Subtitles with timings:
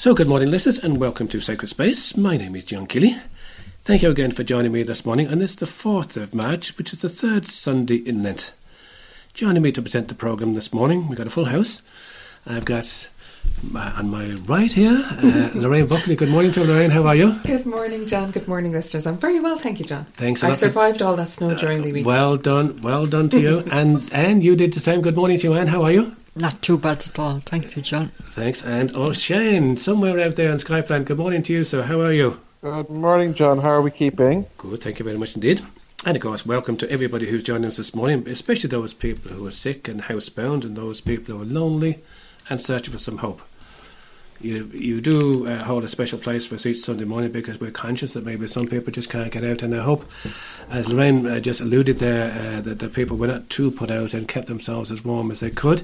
[0.00, 2.16] So, good morning, listeners, and welcome to Sacred Space.
[2.16, 3.18] My name is John Kelly.
[3.84, 6.94] Thank you again for joining me this morning, and it's the 4th of March, which
[6.94, 8.54] is the third Sunday in Lent.
[9.34, 11.82] Joining me to present the programme this morning, we've got a full house.
[12.46, 13.10] I've got
[13.74, 16.16] uh, on my right here, uh, Lorraine Buckley.
[16.16, 16.88] Good morning to Lorraine.
[16.88, 17.38] How are you?
[17.44, 18.30] Good morning, John.
[18.30, 19.06] Good morning, listeners.
[19.06, 20.06] I'm very well, thank you, John.
[20.14, 20.42] Thanks.
[20.42, 20.56] a I lot.
[20.56, 22.06] I survived all that snow during the week.
[22.06, 22.80] Well done.
[22.80, 23.58] Well done to you.
[23.70, 25.02] and Anne, you did the same.
[25.02, 25.66] Good morning to you, Anne.
[25.66, 26.16] How are you?
[26.34, 27.40] Not too bad at all.
[27.40, 28.08] Thank you, John.
[28.22, 28.64] Thanks.
[28.64, 31.04] And oh, Shane, somewhere out there on Skyplan.
[31.04, 31.82] Good morning to you, sir.
[31.82, 32.40] How are you?
[32.62, 33.58] Good morning, John.
[33.58, 34.46] How are we keeping?
[34.58, 35.60] Good, thank you very much indeed.
[36.04, 39.46] And of course, welcome to everybody who's joining us this morning, especially those people who
[39.46, 41.98] are sick and housebound and those people who are lonely
[42.48, 43.42] and searching for some hope.
[44.40, 47.70] You, you do uh, hold a special place for us each Sunday morning because we're
[47.70, 49.62] conscious that maybe some people just can't get out.
[49.62, 50.10] And I hope,
[50.70, 54.14] as Lorraine uh, just alluded there, uh, that the people were not too put out
[54.14, 55.82] and kept themselves as warm as they could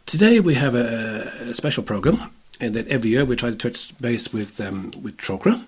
[0.05, 3.97] Today we have a, a special programme, and that every year we try to touch
[3.99, 5.63] base with um, with Trócaire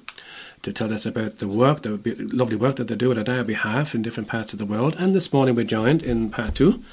[0.61, 1.97] to tell us about the work, the
[2.33, 4.97] lovely work that they're doing on our behalf in different parts of the world.
[4.99, 6.83] And this morning we're joined in part two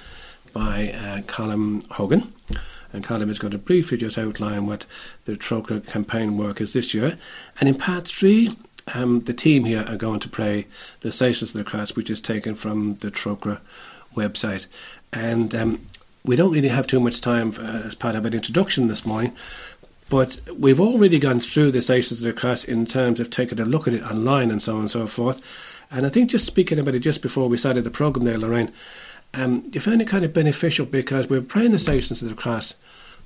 [0.52, 2.32] by uh, Colin Hogan.
[2.92, 4.86] And Colin is going to briefly just outline what
[5.24, 7.18] the Trócaire campaign work is this year.
[7.58, 8.50] And in part three,
[8.94, 10.66] um, the team here are going to play
[11.00, 13.60] the Cross, which is taken from the Trócaire
[14.14, 14.66] website.
[15.12, 15.86] And um,
[16.24, 19.32] we don't really have too much time for, as part of an introduction this morning,
[20.08, 23.94] but we've already gone through the the Cross in terms of taking a look at
[23.94, 25.42] it online and so on and so forth.
[25.90, 28.72] And I think just speaking about it just before we started the programme there, Lorraine,
[29.34, 31.78] um, you found it kind of beneficial because we're praying the
[32.28, 32.74] the Cross,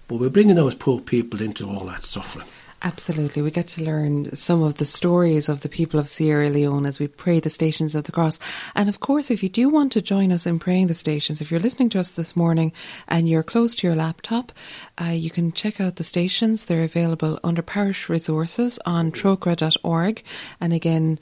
[0.09, 2.47] but we're bringing those poor people into all that suffering.
[2.83, 3.43] Absolutely.
[3.43, 6.99] We get to learn some of the stories of the people of Sierra Leone as
[6.99, 8.39] we pray the Stations of the Cross.
[8.75, 11.51] And of course, if you do want to join us in praying the stations, if
[11.51, 12.73] you're listening to us this morning
[13.07, 14.51] and you're close to your laptop,
[14.99, 16.65] uh, you can check out the stations.
[16.65, 20.23] They're available under parish resources on trocaire.org.
[20.59, 21.19] And again,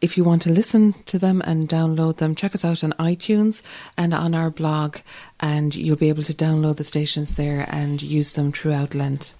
[0.00, 3.62] if you want to listen to them and download them, check us out on iTunes
[3.98, 4.96] and on our blog,
[5.40, 9.34] and you'll be able to download the stations there and use them throughout Lent.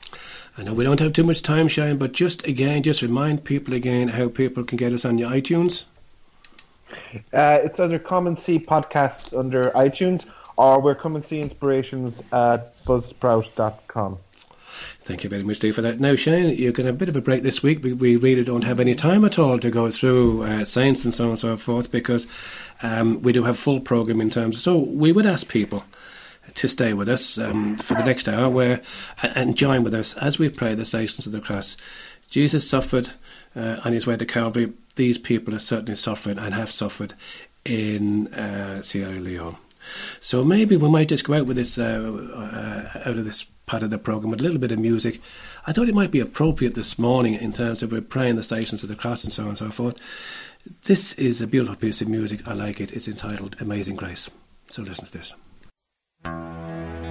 [0.61, 3.73] I know we don't have too much time, Shane, but just again, just remind people
[3.73, 5.87] again how people can get us on your iTunes.
[7.33, 10.27] Uh, it's under Come and See podcasts under iTunes,
[10.59, 14.19] or we're Come and See Inspirations at buzzsprout.com.
[15.01, 15.99] Thank you very much, Steve, for that.
[15.99, 17.83] Now, Shane, you're going to have a bit of a break this week.
[17.83, 21.15] We, we really don't have any time at all to go through uh, science and
[21.15, 22.27] so on and so forth because
[22.83, 24.63] um, we do have full program in terms.
[24.63, 25.85] So we would ask people
[26.55, 28.81] to stay with us um, for the next hour, where
[29.23, 31.77] and join with us as we pray the Stations of the Cross.
[32.31, 33.11] Jesus suffered
[33.57, 34.73] uh, on his way to Calvary.
[34.97, 37.15] These people are certainly suffering and have suffered
[37.65, 39.57] in uh, Sierra Leone.
[40.21, 43.83] So maybe we might just go out with this uh, uh, out of this part
[43.83, 45.21] of the program with a little bit of music.
[45.67, 48.83] I thought it might be appropriate this morning in terms of we're praying the Stations
[48.83, 49.99] of the Cross and so on and so forth.
[50.85, 52.47] This is a beautiful piece of music.
[52.47, 52.93] I like it.
[52.93, 54.29] It's entitled Amazing Grace.
[54.69, 55.35] So listen to this.
[56.23, 57.10] Thank you.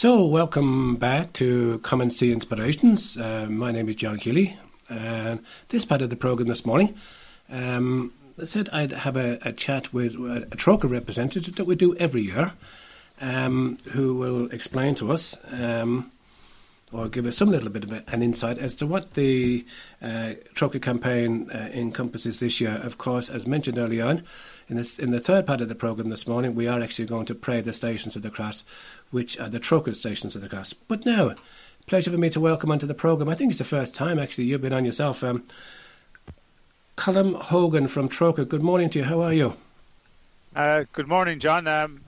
[0.00, 3.18] So, welcome back to Come and See Inspirations.
[3.18, 4.56] Uh, my name is John Keeley,
[4.88, 6.94] and this part of the program this morning,
[7.50, 8.10] um,
[8.40, 11.94] I said I'd have a, a chat with a, a Trócaire representative that we do
[11.96, 12.54] every year,
[13.20, 16.10] um, who will explain to us um,
[16.92, 19.66] or give us some little bit of an insight as to what the
[20.00, 22.80] uh, Trócaire campaign uh, encompasses this year.
[22.82, 24.22] Of course, as mentioned early on,
[24.70, 27.26] in, this, in the third part of the programme this morning, we are actually going
[27.26, 28.64] to pray the Stations of the Cross,
[29.10, 30.74] which are the Trócaire Stations of the Cross.
[30.74, 31.34] But now,
[31.86, 33.28] pleasure for me to welcome onto the programme.
[33.28, 35.24] I think it's the first time actually you've been on yourself.
[35.24, 35.42] Um,
[36.96, 38.46] Colm Hogan from Trócaire.
[38.46, 39.04] Good morning to you.
[39.06, 39.56] How are you?
[40.54, 41.66] Uh, good morning, John.
[41.66, 42.02] Um,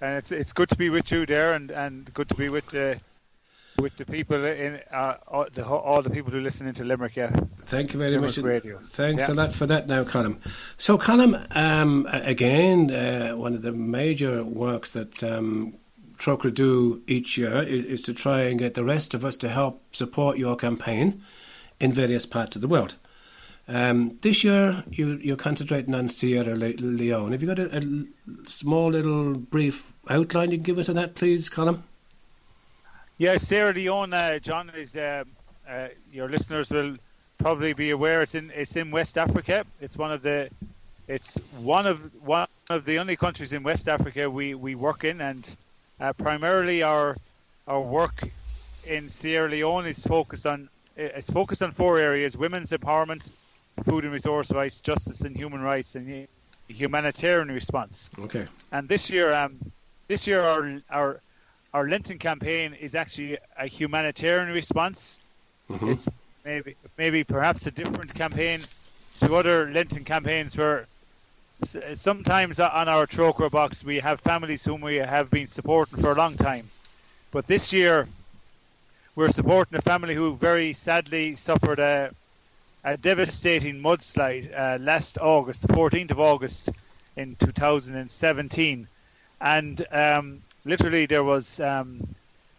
[0.00, 2.74] and it's it's good to be with you there, and, and good to be with
[2.74, 2.96] uh,
[3.80, 7.16] with the people in uh, all, the, all the people who listen into Limerick.
[7.16, 7.30] Yeah.
[7.64, 8.44] Thank you very Limerick much.
[8.44, 8.78] Radio.
[8.78, 9.34] Thanks Yeah.
[9.34, 10.38] a lot for that now, Colm.
[10.76, 15.74] So, Colm, um, again, uh, one of the major works that um,
[16.54, 19.94] do each year is, is to try and get the rest of us to help
[19.94, 21.22] support your campaign
[21.80, 22.96] in various parts of the world.
[23.68, 27.32] Um, this year, you, you're concentrating on Sierra Le- Leone.
[27.32, 28.06] Have you got a
[28.46, 31.82] small little brief outline you can give us of that, please, Colm?
[33.18, 35.24] Yeah, Sierra Leone, uh, John, is uh,
[35.68, 36.96] uh, your listeners will
[37.38, 39.64] probably be aware it's in it's in West Africa.
[39.80, 40.48] It's one of the
[41.08, 45.20] it's one of one of the only countries in West Africa we, we work in,
[45.20, 45.56] and
[46.00, 47.16] uh, primarily our
[47.66, 48.22] our work
[48.86, 53.28] in Sierra Leone it's focused on it's focused on four areas: women's empowerment,
[53.82, 56.28] food and resource rights, justice and human rights, and
[56.68, 58.10] humanitarian response.
[58.16, 58.46] Okay.
[58.70, 59.58] And this year, um,
[60.06, 61.20] this year our our
[61.78, 65.20] our Lenten campaign is actually a humanitarian response.
[65.70, 65.92] Mhm.
[65.92, 66.08] It's
[66.44, 68.58] maybe maybe perhaps a different campaign
[69.20, 70.88] to other Lenten campaigns where
[71.94, 76.16] sometimes on our Trócaire box we have families whom we have been supporting for a
[76.16, 76.68] long time.
[77.30, 78.08] But this year
[79.14, 82.10] we're supporting a family who very sadly suffered a,
[82.82, 86.70] a devastating mudslide uh, last August, the 14th of August
[87.14, 88.88] in 2017.
[89.40, 92.06] And um, literally there was um,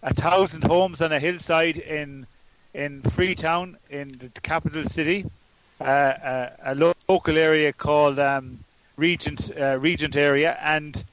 [0.01, 2.25] a thousand homes on a hillside in
[2.73, 5.25] in Freetown, in the capital city,
[5.81, 8.59] uh, a, a lo- local area called um,
[8.95, 11.03] Regent uh, Regent area, and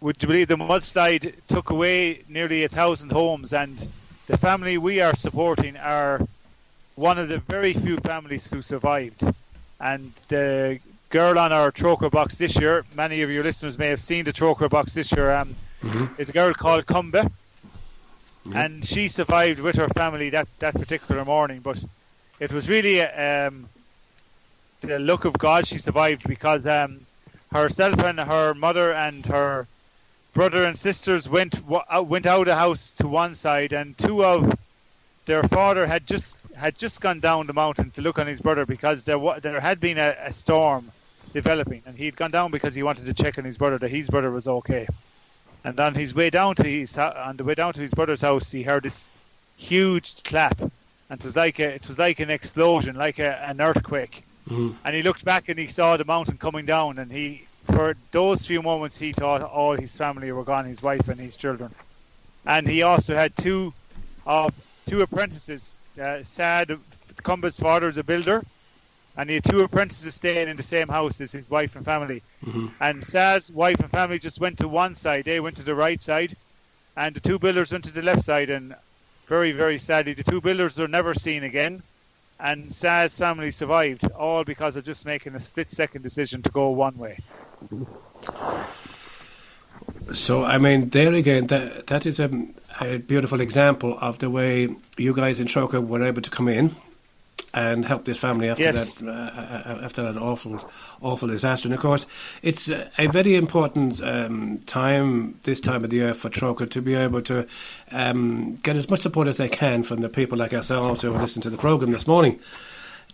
[0.00, 3.88] would you believe the mudslide took away nearly a thousand homes, and
[4.26, 6.20] the family we are supporting are
[6.96, 9.22] one of the very few families who survived,
[9.80, 10.78] and the
[11.10, 14.32] girl on our Trócaire box this year, many of your listeners may have seen the
[14.32, 15.32] Trócaire box this year.
[15.32, 16.10] Um, Mhm.
[16.18, 17.30] It's a girl called Cumba,
[18.44, 18.60] Yeah.
[18.64, 21.60] and she survived with her family that, that particular morning.
[21.60, 21.82] But
[22.38, 23.68] it was really um,
[24.82, 27.00] the luck of God she survived because um,
[27.52, 29.66] herself and her mother and her
[30.34, 31.58] brother and sisters went
[31.90, 34.54] out- went out of the house to one side, and two of
[35.26, 38.66] their father had just had just gone down the mountain to look on his brother
[38.66, 40.92] because there wa- there had been a, a storm
[41.32, 44.08] developing, and he'd gone down because he wanted to check on his brother that his
[44.08, 44.86] brother was okay.
[45.64, 48.50] And on his way down to his on the way down to his brother's house,
[48.50, 49.10] he heard this
[49.58, 53.60] huge clap, and it was like a, it was like an explosion, like a, an
[53.60, 54.24] earthquake.
[54.48, 54.74] Mhm.
[54.84, 58.46] And he looked back and he saw the mountain coming down, and he for those
[58.46, 61.72] few moments he thought all his family were gone, his wife and his children.
[62.46, 63.74] And he also had two
[64.26, 64.54] of
[64.86, 65.76] two apprentices.
[66.00, 66.78] Uh, Sad
[67.22, 68.42] Cumba's father is a builder,
[69.16, 72.22] and he had two apprentices staying in the same house as his wife and family.
[72.44, 72.72] Mhm.
[72.80, 75.24] And Saz's wife and family just went to one side.
[75.24, 76.36] They went to the right side,
[76.96, 78.50] and the two builders went to the left side.
[78.50, 78.74] And
[79.26, 81.82] very, very sadly, the two builders were never seen again.
[82.38, 86.96] And Saz's family survived, all because of just making a split-second decision to go one
[86.96, 87.18] way.
[90.12, 92.30] So, I mean, there again, that that is a,
[92.80, 96.74] a beautiful example of the way you guys in Trócaire were able to come in
[97.52, 101.68] and help this family after that uh, after that awful awful disaster.
[101.68, 102.06] And of course,
[102.42, 106.94] it's a very important um, time this time of the year for Trócaire to be
[106.94, 107.46] able to
[107.90, 111.42] um, get as much support as they can from the people like ourselves who listen
[111.42, 112.40] to the program this morning.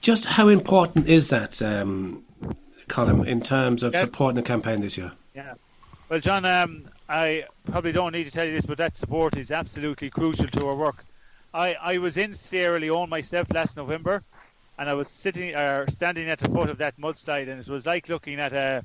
[0.00, 2.22] Just how important is that, um,
[2.88, 5.12] Colin, in terms of supporting the campaign this year?
[5.34, 5.54] Yeah.
[6.08, 9.50] Well, John, um, I probably don't need to tell you this, but that support is
[9.50, 11.04] absolutely crucial to our work.
[11.56, 14.22] I, I was in Sierra Leone myself last November,
[14.78, 17.86] and I was sitting or standing at the foot of that mudslide, and it was
[17.86, 18.84] like looking at a,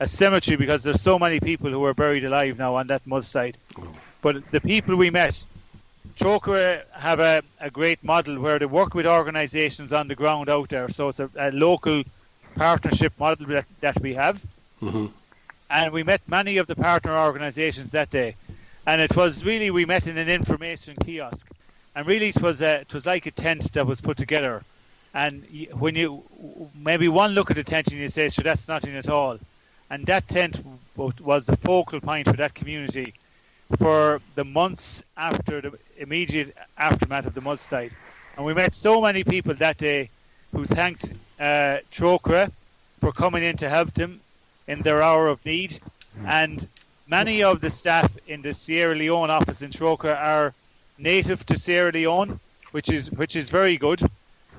[0.00, 3.56] a cemetery because there's so many people who are buried alive now on that mudslide.
[4.22, 5.44] But the people we met,
[6.18, 10.70] Trócaire have a, a great model where they work with organisations on the ground out
[10.70, 10.88] there.
[10.88, 12.04] So it's a, a local
[12.56, 14.44] partnership model that, that we have
[14.80, 15.06] hmm
[15.70, 18.34] and we met many of the partner organisations that day.
[18.86, 21.46] and it was really we met in an information kiosk,
[21.94, 24.62] and really it was a, it was like a tent that was put together,
[25.14, 26.22] and when you
[26.74, 29.38] maybe one look at the tent and you say, "So that's nothing at all,"
[29.90, 30.62] and that tent
[30.96, 33.14] was the focal point for that community
[33.76, 37.92] for the months after the immediate aftermath of the mudslide,
[38.36, 40.10] and we met so many people that day
[40.52, 42.50] who thanked uh, Trócaire
[43.00, 44.20] for coming in to help them
[44.66, 45.78] in their hour of need,
[46.24, 46.66] and
[47.06, 50.54] many of the staff in the Sierra Leone office in Trócaire are
[50.98, 52.40] native to Sierra Leone,
[52.72, 54.00] which is which is very good.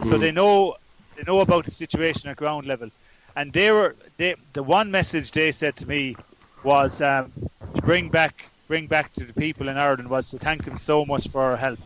[0.04, 0.76] So they know
[1.16, 2.90] they know about the situation at ground level,
[3.36, 6.16] and they were they the one message they said to me
[6.64, 7.32] was um,
[7.76, 11.06] to bring back bring back to the people in Ireland was to thank them so
[11.06, 11.80] much for our help,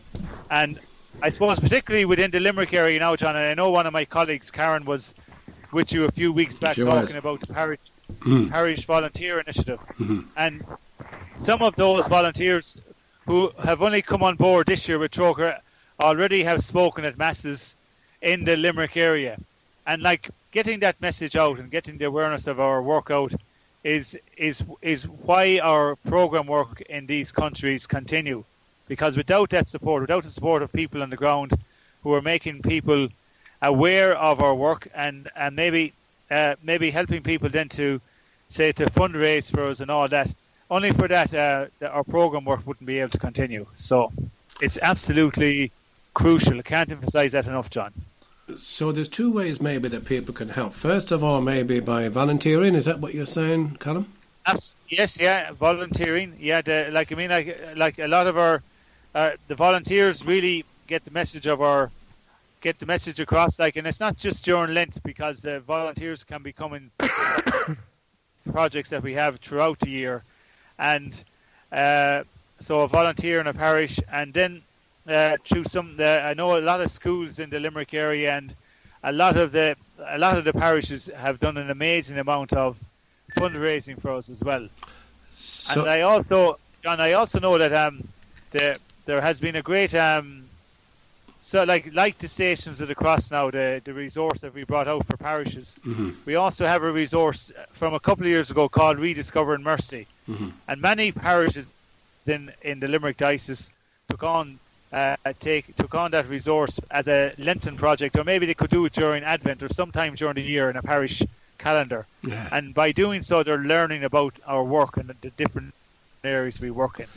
[0.50, 0.78] and
[1.22, 4.04] I suppose particularly within the Limerick area now, John, and I know one of my
[4.04, 5.14] colleagues, Karen, was
[5.72, 7.14] with you a few weeks back talking was.
[7.14, 7.80] about the parish
[8.20, 8.50] Mm.
[8.50, 10.26] parish volunteer initiative, Mhm.
[10.36, 10.62] and
[11.38, 12.78] some of those volunteers
[13.26, 15.58] who have only come on board this year with Trócaire
[16.00, 17.76] already have spoken at masses
[18.20, 19.38] in the Limerick area,
[19.86, 23.32] and like getting that message out and getting the awareness of our work out
[23.82, 28.44] is is is why our program work in these countries continue,
[28.88, 31.52] because without that support, without the support of people on the ground
[32.02, 33.08] who are making people
[33.60, 35.92] aware of our work and and maybe
[36.30, 38.00] uh, maybe helping people then to
[38.48, 40.32] say to fundraise for us and all that.
[40.74, 43.64] Only for that, uh, that our program work wouldn't be able to continue.
[43.74, 44.10] So
[44.60, 45.70] it's absolutely
[46.14, 46.58] crucial.
[46.58, 47.92] I can't emphasize that enough, John.
[48.58, 50.72] So there's two ways maybe that people can help.
[50.72, 52.74] First of all, maybe by volunteering.
[52.74, 54.06] Is that what you're saying, Colin?
[54.88, 56.34] Yes, yeah, volunteering.
[56.40, 58.60] Yeah, the, like I mean, like like a lot of our
[59.14, 61.92] uh, the volunteers really get the message of our
[62.62, 63.60] get the message across.
[63.60, 66.90] Like, and it's not just during Lent because the volunteers can be coming
[68.52, 70.24] projects that we have throughout the year,
[70.78, 71.24] and
[71.72, 72.24] uh,
[72.60, 74.62] so a volunteer in a parish, and then
[75.08, 78.54] uh, through some, uh, I know a lot of schools in the Limerick area, and
[79.02, 82.78] a lot of the a lot of the parishes have done an amazing amount of
[83.36, 84.68] fundraising for us as well.
[85.30, 88.06] So, and I also, John, I also know that um,
[88.50, 90.43] the, there has been a great um,
[91.46, 94.88] so like like the stations of the cross now, the the resource that we brought
[94.88, 95.78] out for parishes.
[95.84, 96.14] Mhm.
[96.24, 100.52] We also have a resource from a couple of years ago called Rediscovering Mercy, Mhm.
[100.68, 101.74] and many parishes
[102.26, 103.70] in in the Limerick diocese
[104.08, 104.58] took on.
[104.92, 108.84] Uh, take took on that resource as a Lenten project, or maybe they could do
[108.86, 111.20] it during Advent or sometime during the year in a parish
[111.58, 112.06] calendar.
[112.22, 112.48] yeah.
[112.56, 115.74] And by doing so, they're learning about our work and the different
[116.22, 117.08] areas we work in.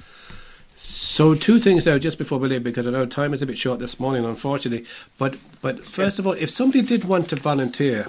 [0.79, 3.57] So two things now, just before we leave, because I know time is a bit
[3.57, 4.88] short this morning, unfortunately.
[5.17, 6.19] But but first Yes.
[6.19, 8.05] of all, if somebody did want to volunteer,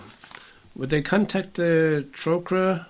[0.77, 2.85] would they contact the Trócaire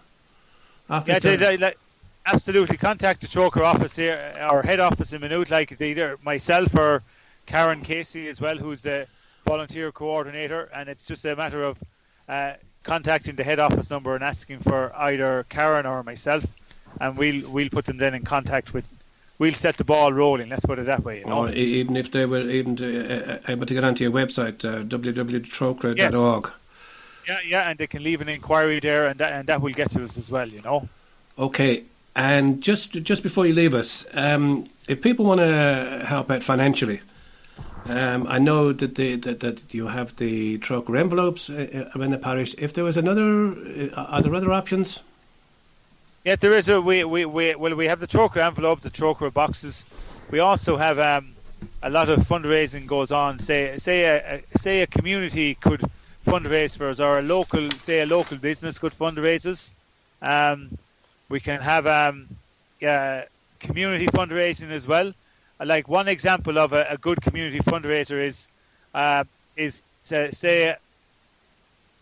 [0.91, 1.09] office?
[1.09, 1.79] Yeah, they, they, like,
[2.27, 2.77] absolutely.
[2.77, 7.05] Contact the Trócaire office here, our head office in Maynooth, like either myself or
[7.47, 9.07] Karen Casey as well, who's the
[9.47, 10.69] volunteer coordinator.
[10.75, 11.79] And it's just a matter of
[12.29, 16.45] uh, contacting the head office number and asking for either Karen or myself,
[17.01, 18.93] and we'll we'll put them then in contact with.
[19.39, 20.49] We'll set the ball rolling.
[20.49, 21.21] Let's put it that way.
[21.21, 21.45] You know?
[21.45, 24.65] Or even if they were even to, uh, uh, able to get onto your website,
[24.65, 26.53] uh, www.trocaire.org.
[27.27, 29.91] Yeah, yeah, and they can leave an inquiry there, and that, and that will get
[29.91, 30.49] to us as well.
[30.49, 30.89] You know.
[31.39, 31.85] Okay,
[32.17, 37.01] and just just before you leave us, um, if people want to help out financially,
[37.85, 42.55] um, I know that, the, that that you have the Trócaire envelopes around the parish.
[42.59, 43.55] If there was another,
[43.95, 45.03] uh, are there other options?
[46.29, 49.33] Yeah, there is a we we, we well we have the Trócaire envelope, the Trócaire
[49.33, 49.87] boxes.
[50.31, 51.33] We also have um,
[51.83, 53.39] a lot of fundraising goes on.
[53.39, 55.83] Say say a, a say a community could
[56.27, 59.73] fundraise for us, or a local say a local business could fundraise us.
[60.21, 60.77] Um,
[61.31, 62.29] we can have um,
[62.87, 63.23] uh,
[63.59, 65.09] community fundraising as well.
[65.59, 68.49] Uh, Like one example of a, a good community fundraiser is
[68.93, 69.25] uh,
[69.57, 69.83] is
[70.13, 70.77] uh, say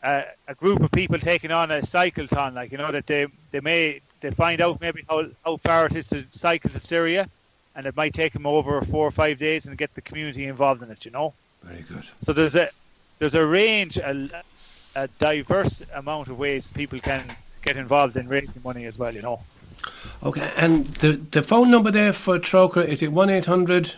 [0.02, 3.60] a, a group of people taking on a cycleton, like you know that they they
[3.60, 7.28] may they find out maybe how how far it is to cycle to Syria,
[7.74, 10.82] and it might take them over four or five days and get the community involved
[10.82, 11.04] in it.
[11.04, 12.04] You know, Very good.
[12.22, 12.68] so there's a
[13.18, 14.28] there's a range, a,
[14.94, 17.24] a diverse amount of ways people can
[17.62, 19.12] get involved in raising money as well.
[19.14, 19.40] You know,
[20.22, 23.94] Okay, and the the phone number there for Trócaire is it one eight hundred?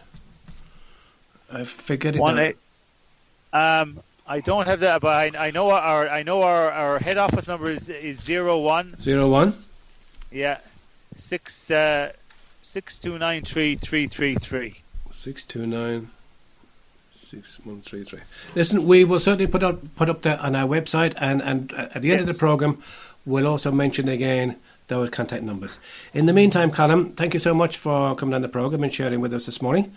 [1.53, 2.21] I forget it.
[2.21, 2.57] one eight.
[3.53, 7.17] Um, I don't have that, but I, I know our I know our, our head
[7.17, 8.99] office number is is zero one.
[9.01, 9.55] Zero one.
[10.31, 10.59] Yeah,
[11.17, 12.13] six uh,
[12.63, 14.77] six two nine three three three three.
[15.11, 16.11] Six two nine
[17.13, 18.21] six one three three.
[18.55, 21.89] Listen, we will certainly put up put up that on our website, and and uh,
[21.95, 22.83] at the end of the program,
[23.25, 24.57] we'll also mention again
[24.89, 25.79] those contact numbers.
[26.13, 29.21] In the meantime, Colin, thank you so much for coming on the programme and sharing
[29.21, 29.93] with us this morning.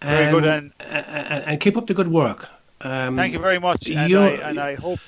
[0.00, 2.50] Very good, and, and, and keep up the good work.
[2.80, 4.98] Um, thank you very much, and I, and I hope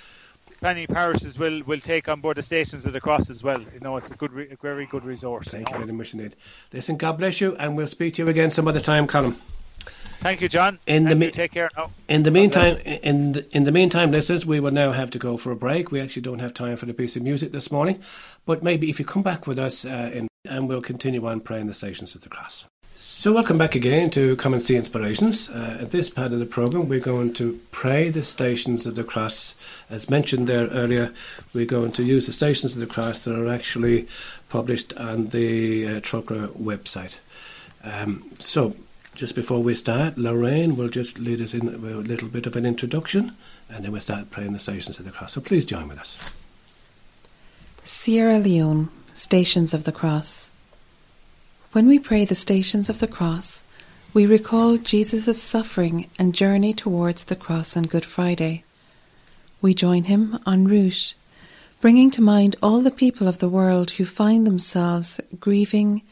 [0.65, 3.61] many parishes will, will take on board the Stations of the Cross as well.
[3.61, 5.49] You know, it's a good, re- a very good resource.
[5.49, 6.35] Thank you, you very much indeed.
[6.73, 9.37] Listen, God bless you, and we'll speak to you again some other time, Colin.
[10.21, 10.79] Thank you, John.
[10.87, 11.91] In the me- take care now.
[12.09, 15.37] In the meantime, in the, in the meantime, listeners, we will now have to go
[15.37, 15.93] for a break.
[15.93, 18.03] We actually don't have time for the piece of music this morning,
[18.47, 21.67] but maybe if you come back with us, uh, in, and we'll continue on praying
[21.67, 22.67] the Stations of the Cross.
[22.97, 25.51] So, welcome back again to Come and See Inspirations.
[25.51, 29.03] Uh, at this part of the programme, we're going to pray the Stations of the
[29.03, 29.57] Cross.
[29.91, 31.13] As mentioned there earlier,
[31.53, 34.07] we're going to use the Stations of the Cross that are actually
[34.49, 37.19] published on the uh, Trócaire website.
[37.83, 38.77] Um, so,
[39.17, 42.65] just before we start, Lorraine will just lead us in a little bit of an
[42.65, 43.33] introduction
[43.69, 45.33] and then we'll start praying the Stations of the Cross.
[45.33, 46.37] So, please join with us.
[47.83, 50.53] Sierra Leone, Stations of the Cross.
[51.75, 53.65] When we pray the Stations of the Cross,
[54.13, 58.63] we recall Jesus' suffering and journey towards the cross on Good Friday.
[59.61, 61.15] We join him en route,
[61.81, 66.03] bringing to mind all the people of the world who find themselves grieving,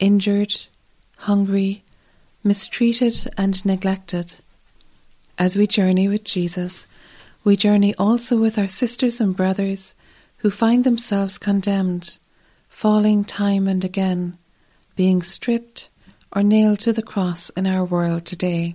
[0.00, 0.66] injured,
[1.18, 1.84] hungry,
[2.42, 4.34] mistreated, and neglected.
[5.38, 6.88] As we journey with Jesus,
[7.44, 9.94] we journey also with our sisters and brothers
[10.38, 12.18] who find themselves condemned,
[12.68, 14.38] falling time and again
[14.96, 15.88] being stripped
[16.32, 18.74] or nailed to the cross in our world today.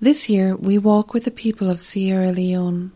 [0.00, 2.92] This year we walk with the people of Sierra Leone,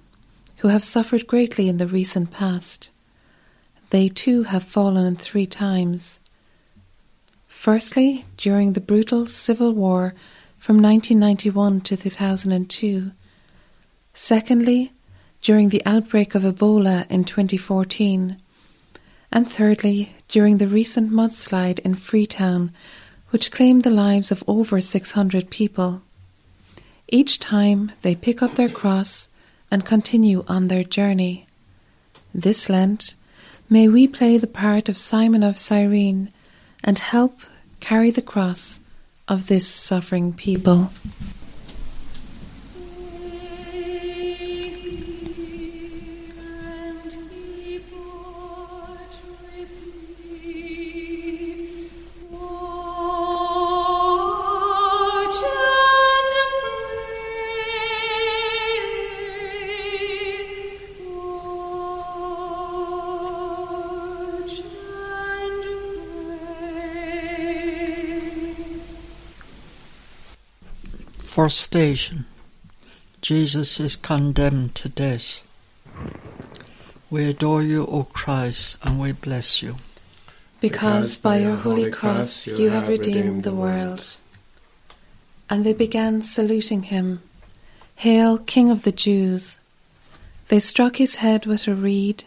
[0.59, 2.90] who have suffered greatly in the recent past.
[3.90, 6.21] They too have fallen three times.
[7.49, 10.14] Firstly, during the brutal civil war
[10.59, 13.12] from 1991 to 2002.
[14.14, 14.92] Secondly,
[15.40, 18.40] during the outbreak of Ebola in 2014
[19.33, 22.73] and thirdly, during the recent mudslide in Freetown,
[23.29, 26.01] which claimed the lives of over 600 people.
[27.07, 29.29] Each time they pick up their cross
[29.71, 31.45] and continue on their journey.
[32.35, 33.14] This Lent,
[33.68, 36.33] may we play the part of Simon of Cyrene
[36.83, 37.40] and help
[37.81, 38.81] carry the cross
[39.29, 40.90] of this suffering people.
[71.42, 72.26] First station
[73.20, 75.44] Jesus is condemned to death.
[77.11, 79.78] We adore you, O Christ, and we bless you.
[80.61, 84.18] Because by your holy cross you have redeemed the world.
[85.50, 87.20] And they began saluting him,
[87.96, 89.59] Hail, King of the Jews!
[90.46, 92.22] They struck his head with a reed,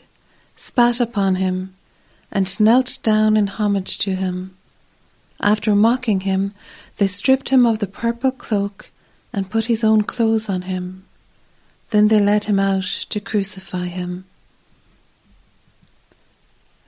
[0.57, 1.73] spat upon him,
[2.33, 4.57] and knelt down in homage to him.
[5.39, 6.51] After mocking him,
[6.97, 8.91] they stripped him of the purple cloak
[9.35, 11.03] and put his own clothes on him.
[11.89, 14.23] Then they led him out to crucify him.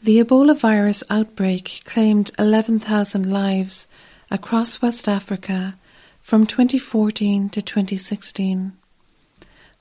[0.02, 3.90] The Ebola virus outbreak claimed 11,000 lives
[4.32, 5.76] across West Africa
[6.22, 8.72] from 2014 to 2016.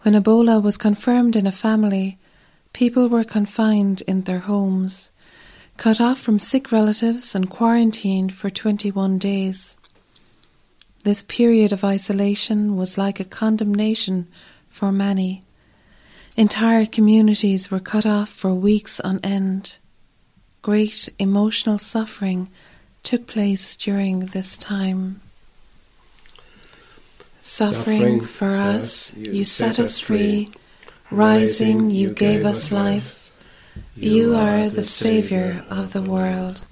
[0.00, 2.18] When Ebola was confirmed in a family,
[2.72, 5.12] people were confined in their homes,
[5.76, 9.76] cut off from sick relatives, and quarantined for 21 days.
[11.06, 14.26] This period of isolation was like a condemnation
[14.68, 15.40] for many.
[16.36, 19.78] Entire communities were cut off for weeks on end.
[20.62, 22.50] Great emotional suffering
[23.04, 25.20] took place during this time.
[27.38, 30.50] Suffering, for us, you set us free.
[31.12, 33.30] Rising, you gave us life.
[33.94, 36.64] You are the Saviour of the world.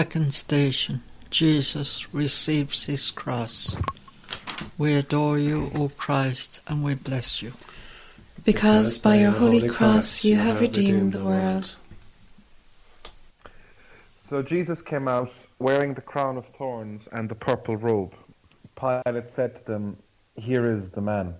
[0.00, 3.76] Second station Jesus receives his cross.
[4.78, 7.52] We adore you, O Christ, and we bless you.
[8.42, 11.76] because by your holy cross you have redeemed the world.
[14.26, 18.14] So Jesus came out wearing the crown of thorns and the purple robe.
[18.80, 19.98] Pilate said to them,
[20.34, 21.34] Here is the man.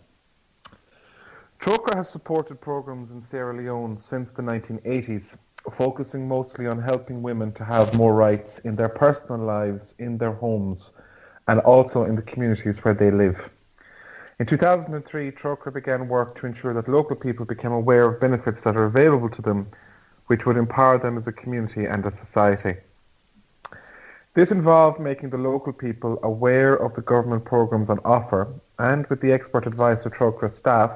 [1.63, 5.37] Trócaire has supported programs in Sierra Leone since the 1980s,
[5.77, 10.33] focusing mostly on helping women to have more rights in their personal lives, in their
[10.33, 10.93] homes,
[11.49, 13.51] and also in the communities where they live.
[14.39, 18.77] In 2003, Trócaire began work to ensure that local people became aware of benefits that
[18.77, 19.69] are available to them,
[20.29, 22.77] which would empower them as a community and a society.
[24.33, 29.21] This involved making the local people aware of the government programs on offer, and with
[29.21, 30.93] the expert advice of Trócaire staff,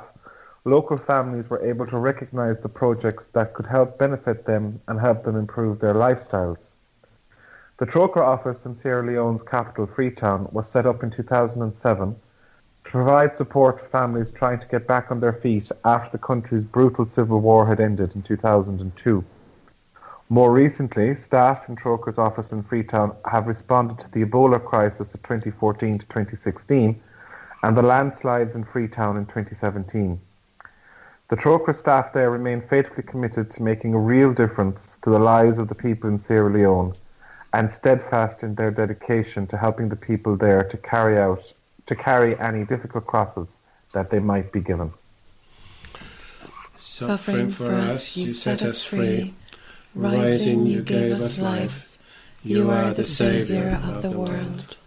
[0.66, 5.22] local families were able to recognize the projects that could help benefit them and help
[5.22, 6.72] them improve their lifestyles.
[7.76, 12.16] The Trócaire office in Sierra Leone's capital, Freetown, was set up in 2007
[12.84, 16.64] to provide support for families trying to get back on their feet after the country's
[16.64, 19.22] brutal civil war had ended in 2002.
[20.30, 25.22] More recently, staff in Trócaire's office in Freetown have responded to the Ebola crisis of
[25.24, 27.02] 2014 to 2016
[27.62, 30.18] and the landslides in Freetown in 2017.
[31.34, 35.58] The Trócaire staff there remain faithfully committed to making a real difference to the lives
[35.58, 36.92] of the people in Sierra Leone
[37.52, 41.42] and steadfast in their dedication to helping the people there to carry out
[41.86, 43.56] to carry any difficult crosses
[43.90, 44.92] that they might be given.
[46.76, 49.34] Suffering for us, you set us free.
[49.92, 51.98] Rising, you gave us life.
[52.44, 54.78] You are the Saviour of the world.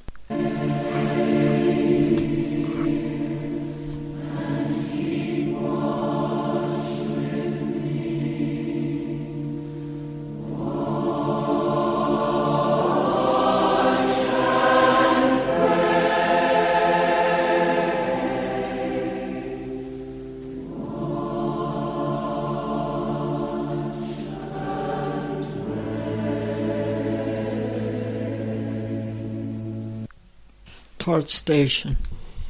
[31.17, 31.97] Third station.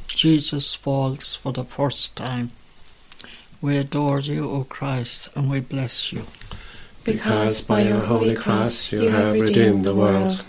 [0.08, 2.50] Jesus falls for the first time.
[3.62, 6.26] We adore you, O Christ, and we bless you.
[7.02, 10.44] Because by your holy cross you have redeemed the world.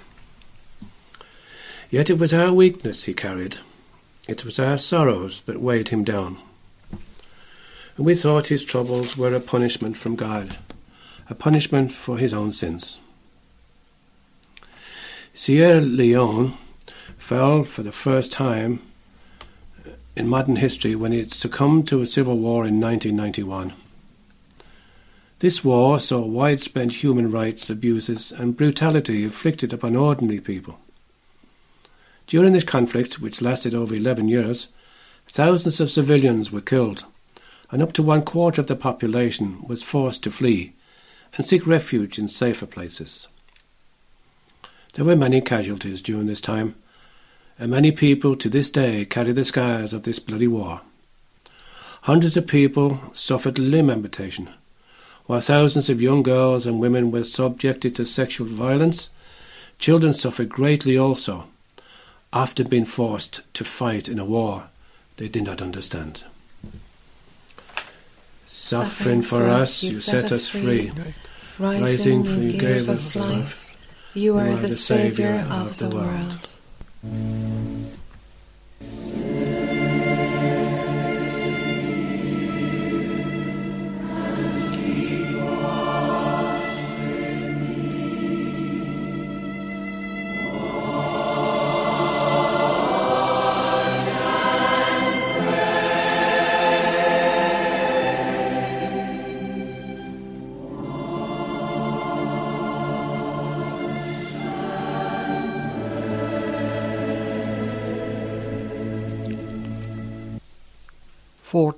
[1.90, 3.56] Yet it was our weakness he carried.
[4.28, 6.40] It was our sorrows that weighed him down.
[7.96, 10.58] And we thought his troubles were a punishment from God,
[11.30, 12.98] a punishment for his own sins.
[15.34, 16.58] Sierra Leone
[17.20, 18.82] fell for the first time
[20.16, 23.74] in modern history when it succumbed to a civil war in 1991.
[25.40, 30.80] This war saw widespread human rights abuses and brutality inflicted upon ordinary people.
[32.26, 34.70] During this conflict, which lasted over 11 years,
[35.28, 37.06] thousands of civilians were killed,
[37.72, 40.74] and up to one quarter of the population was forced to flee
[41.36, 43.28] and seek refuge in safer places.
[44.96, 46.76] There were many casualties during this time,
[47.60, 50.82] and many people to this day carry the scars of this bloody war.
[52.04, 54.50] Hundreds of people suffered limb amputation,
[55.26, 59.10] while thousands of young girls and women were subjected to sexual violence.
[59.78, 61.48] Children suffered greatly also,
[62.32, 64.70] after being forced to fight in a war
[65.18, 66.24] they did not understand.
[68.48, 70.92] Suffering for us, you set us free.
[71.60, 73.76] Rising, you gave us life.
[74.14, 76.59] You are the Saviour of the world.
[77.06, 77.99] Mm-hmm.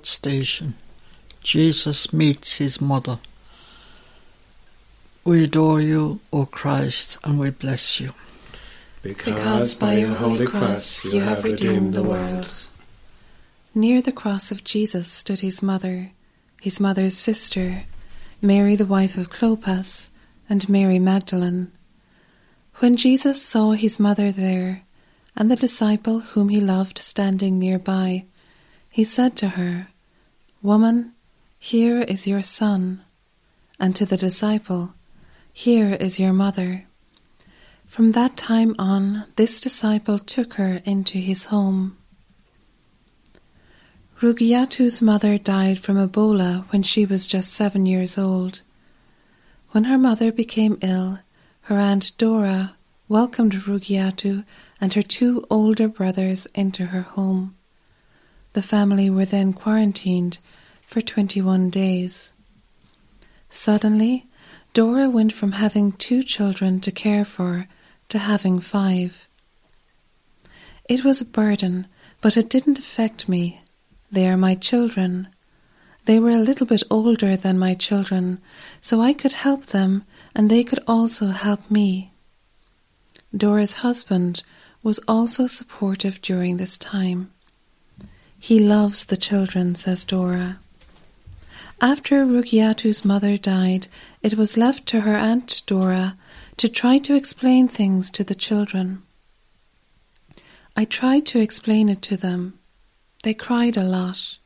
[0.06, 0.74] Station.
[1.42, 3.18] Jesus meets his mother.
[5.24, 8.12] We adore you, O Christ, and we bless you.
[9.02, 12.66] Because by your holy cross you have redeemed the world.
[13.74, 16.10] Near the cross of Jesus stood his mother,
[16.60, 17.84] his mother's sister,
[18.40, 20.10] Mary the wife of Clopas,
[20.48, 21.72] and Mary Magdalene.
[22.76, 24.82] When Jesus saw his mother there,
[25.36, 28.24] and the disciple whom he loved standing nearby,
[28.90, 29.88] he said to her,
[30.62, 31.14] Woman,
[31.58, 33.02] here is your son,
[33.80, 34.94] and to the disciple,
[35.52, 36.84] Here is your mother.
[37.84, 41.98] From that time on, this disciple took her into his home.
[44.20, 48.62] Rugiatu's mother died from Ebola when she was just seven years old.
[49.70, 51.18] When her mother became ill,
[51.62, 52.76] her aunt Dora
[53.08, 54.44] welcomed Rugiatu
[54.80, 57.56] and her two older brothers into her home.
[58.52, 60.38] The family were then quarantined
[60.86, 62.32] for 21 days.
[63.48, 64.26] Suddenly,
[64.74, 67.66] Dora went from having two children to care for
[68.08, 69.26] to having five.
[70.86, 71.86] It was a burden,
[72.20, 73.62] but it didn't affect me.
[74.10, 75.28] They are my children.
[76.04, 78.38] They were a little bit older than my children,
[78.80, 82.12] so I could help them and they could also help me.
[83.34, 84.42] Dora's husband
[84.82, 87.31] was also supportive during this time.
[88.42, 90.58] He loves the children, says Dora.
[91.80, 93.86] After Rugiatu's mother died,
[94.20, 96.16] it was left to her aunt Dora
[96.56, 99.02] to try to explain things to the children.
[100.76, 102.58] I tried to explain it to them.
[103.22, 104.38] They cried a lot.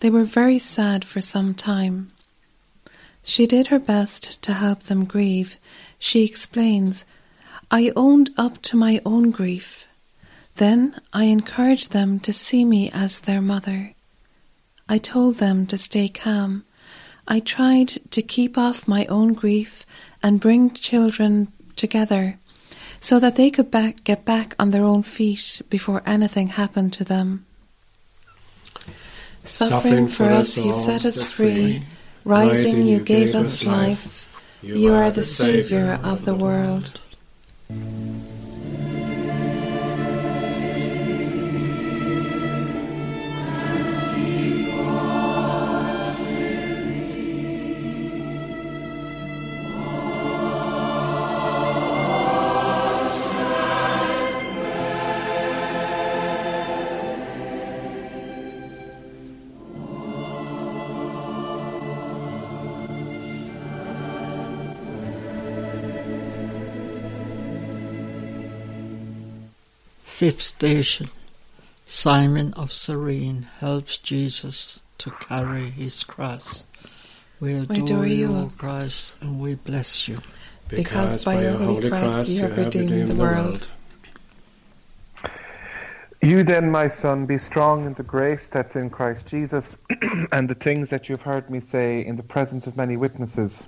[0.00, 2.10] They were very sad for some time.
[3.22, 5.56] She did her best to help them grieve.
[6.00, 7.04] She explains,
[7.70, 9.86] I owned up to my own grief.
[10.60, 13.94] Then I encouraged them to see me as their mother.
[14.90, 16.64] I told them to stay calm.
[17.26, 19.86] I tried to keep off my own grief
[20.22, 22.36] and bring children together
[23.00, 27.04] so that they could back, get back on their own feet before anything happened to
[27.04, 27.46] them.
[29.42, 31.84] Suffering for us, you set us free.
[32.22, 34.28] Rising, you gave us life.
[34.60, 37.00] You are the Saviour of the world.
[70.20, 71.08] Fifth station
[71.86, 76.64] Simon of Cyrene helps Jesus to carry his cross.
[77.40, 80.18] We adore, We adore you, you, O O Christ, and we bless you.
[80.68, 83.70] Because by your holy cross you have redeemed the world.
[86.20, 89.78] You then, my son, be strong in the grace that's in Christ Jesus,
[90.32, 93.62] and the things that you've heard me say in the presence of many witnesses.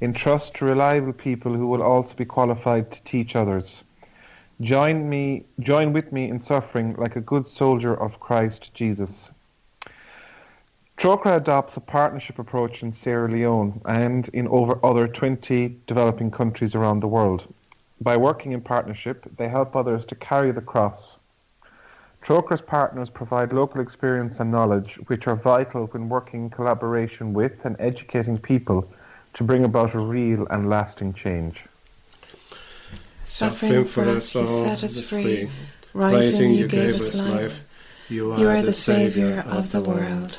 [0.00, 3.82] Entrust to reliable people who will also be qualified to teach others.
[4.60, 9.28] Join me, join with me in suffering like a good soldier of Christ Jesus.
[10.96, 16.74] Trócaire adopts a partnership approach in Sierra Leone and in over other 20 developing countries
[16.74, 17.54] around the world.
[18.00, 21.18] By working in partnership, they help others to carry the cross.
[22.20, 27.64] Trócaire's partners provide local experience and knowledge, which are vital when working in collaboration with
[27.64, 28.90] and educating people
[29.34, 31.64] to bring about a real and lasting change.
[33.28, 35.50] Suffering for us, you set us free.
[35.92, 37.62] Rising, you gave us life.
[38.08, 40.38] You are the Saviour of the world.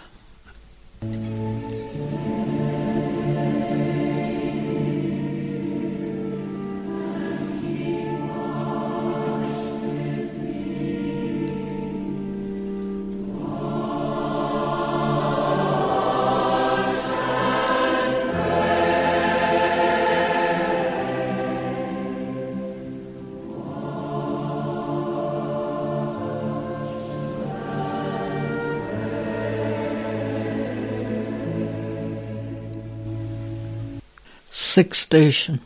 [34.79, 35.59] Sixth station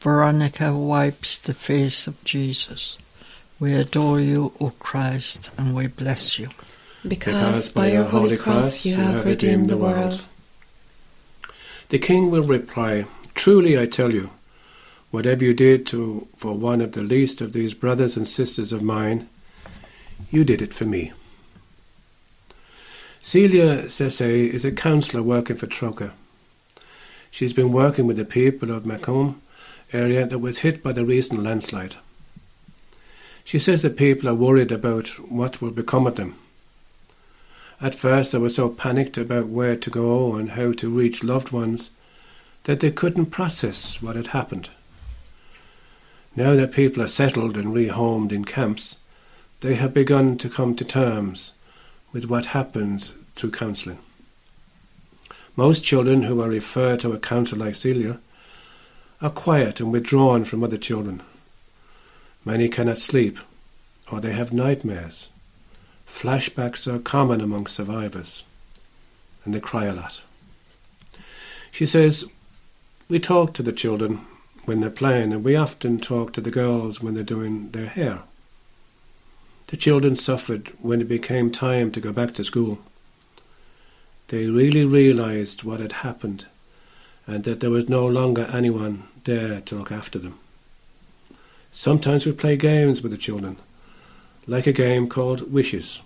[0.00, 2.98] Veronica wipes the face of Jesus.
[3.60, 6.48] We adore you, O Christ, and we bless you.
[7.06, 10.26] Because by your holy cross you have redeemed the world.
[11.90, 13.04] The king will reply,
[13.36, 14.30] Truly I tell you,
[15.12, 18.82] whatever you did to for one of the least of these brothers and sisters of
[18.82, 19.28] mine,
[20.32, 21.12] you did it for me.
[23.20, 26.10] Celia Sese is a counsellor working for Trócaire.
[27.30, 29.40] She's been working with the people of Macomb
[29.92, 31.96] area that was hit by the recent landslide.
[33.44, 36.36] She says the people are worried about what will become of them.
[37.80, 41.50] At first, they were so panicked about where to go and how to reach loved
[41.50, 41.90] ones
[42.64, 44.68] that they couldn't process what had happened.
[46.36, 48.98] Now that people are settled and rehomed in camps,
[49.60, 51.54] they have begun to come to terms
[52.12, 53.98] with what happened through counselling.
[55.60, 58.18] Most children who are referred to a counsellor like Celia
[59.20, 61.20] are quiet and withdrawn from other children.
[62.46, 63.38] Many cannot sleep,
[64.10, 65.28] or they have nightmares.
[66.08, 68.44] Flashbacks are common among survivors,
[69.44, 70.22] and they cry a lot.
[71.70, 72.24] She says,
[73.10, 74.24] We talk to the children
[74.64, 78.20] when they're playing, and we often talk to the girls when they're doing their hair.
[79.66, 82.78] The children suffered when it became time to go back to school.
[84.30, 86.46] They really realized what had happened
[87.26, 90.38] and that there was no longer anyone there to look after them.
[91.72, 93.56] Sometimes we play games with the children,
[94.46, 96.00] like a game called Wishes.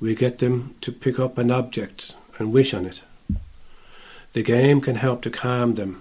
[0.00, 3.02] We get them to pick up an object and wish on it.
[4.32, 6.00] The game can help to calm them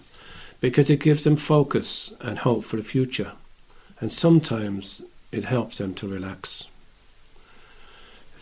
[0.62, 3.34] because it gives them focus and hope for the future,
[4.00, 5.02] and sometimes
[5.34, 6.68] it helps them to relax.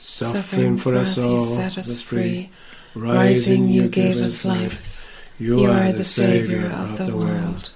[0.04, 2.50] Suffering for us all, you set us free.
[2.94, 5.08] Rising, you gave us life.
[5.40, 7.72] You are the Saviour of the world.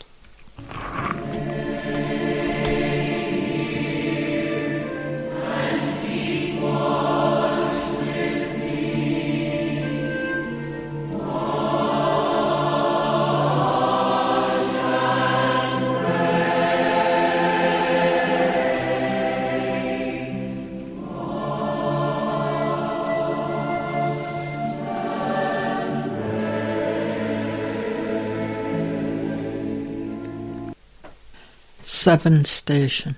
[32.07, 33.17] Seventh station.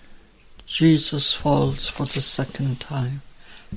[0.65, 3.21] Jesus falls for the second time.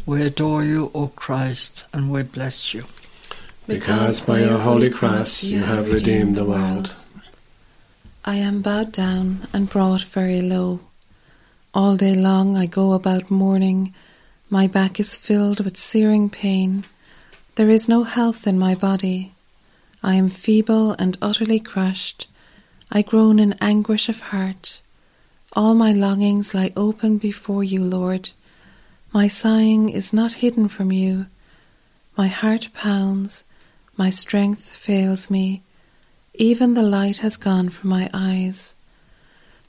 [0.07, 2.85] We adore you, O Christ, and we bless you.
[3.66, 6.96] Because by your holy cross you have redeemed the world.
[8.25, 10.81] I am bowed down and brought very low.
[11.75, 13.92] All day long I go about mourning.
[14.48, 16.85] My back is filled with searing pain.
[17.57, 19.35] There is no health in my body.
[20.03, 22.29] I am feeble and utterly crushed.
[22.90, 24.79] I groan in anguish of heart.
[25.55, 28.31] All my longings lie open before you, Lord.
[29.12, 31.27] My sighing is not hidden from you.
[32.17, 33.45] My heart pounds,
[33.95, 35.61] my strength fails me.
[36.33, 38.75] Even the light has gone from my eyes.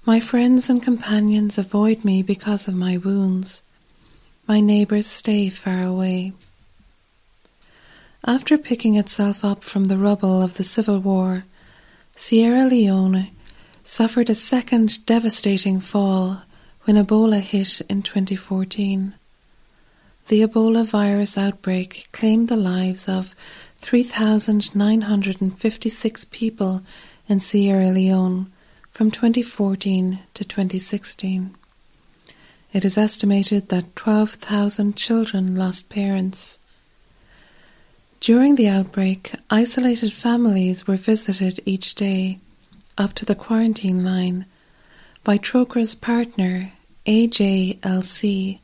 [0.05, 3.61] My friends and companions avoid me because of my wounds.
[4.47, 6.31] My neighbours stay far away.
[8.25, 11.43] After picking itself up from the rubble of the civil war,
[12.15, 13.31] Sierra Leone
[13.83, 16.41] suffered a second devastating fall
[16.83, 19.13] when Ebola hit in 2014.
[20.27, 23.35] The Ebola virus outbreak claimed the lives of
[23.79, 26.81] 3,956 people
[27.27, 28.51] in Sierra Leone
[28.91, 31.55] from 2014 to 2016.
[32.71, 36.59] It is estimated that 12,000 children lost parents.
[38.19, 42.39] During the outbreak, isolated families were visited each day,
[42.97, 44.45] up to the quarantine line,
[45.23, 46.73] by Trócaire's partner,
[47.05, 48.59] AJLC,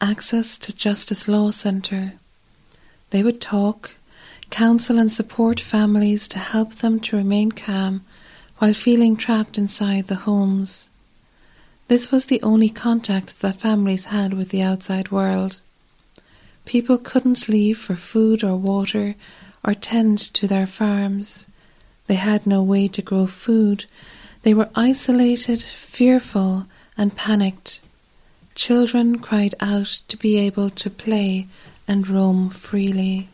[0.00, 2.14] Access to Justice Law Centre.
[3.10, 3.96] They would talk,
[4.50, 8.04] counsel, and support families to help them to remain calm
[8.58, 10.88] while feeling trapped inside the homes.
[11.88, 15.60] This was the only contact that families had with the outside world.
[16.64, 19.14] People couldn't leave for food or water
[19.64, 21.46] or tend to their farms.
[22.06, 23.86] They had no way to grow food.
[24.42, 27.80] They were isolated, fearful, and panicked.
[28.54, 31.46] Children cried out to be able to play
[31.88, 33.28] and roam freely.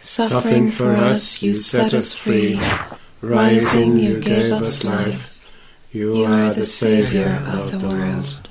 [0.00, 2.60] Suffering for us, you set us free.
[3.20, 5.44] Rising, you gave us life.
[5.90, 8.47] You are the Saviour of the world.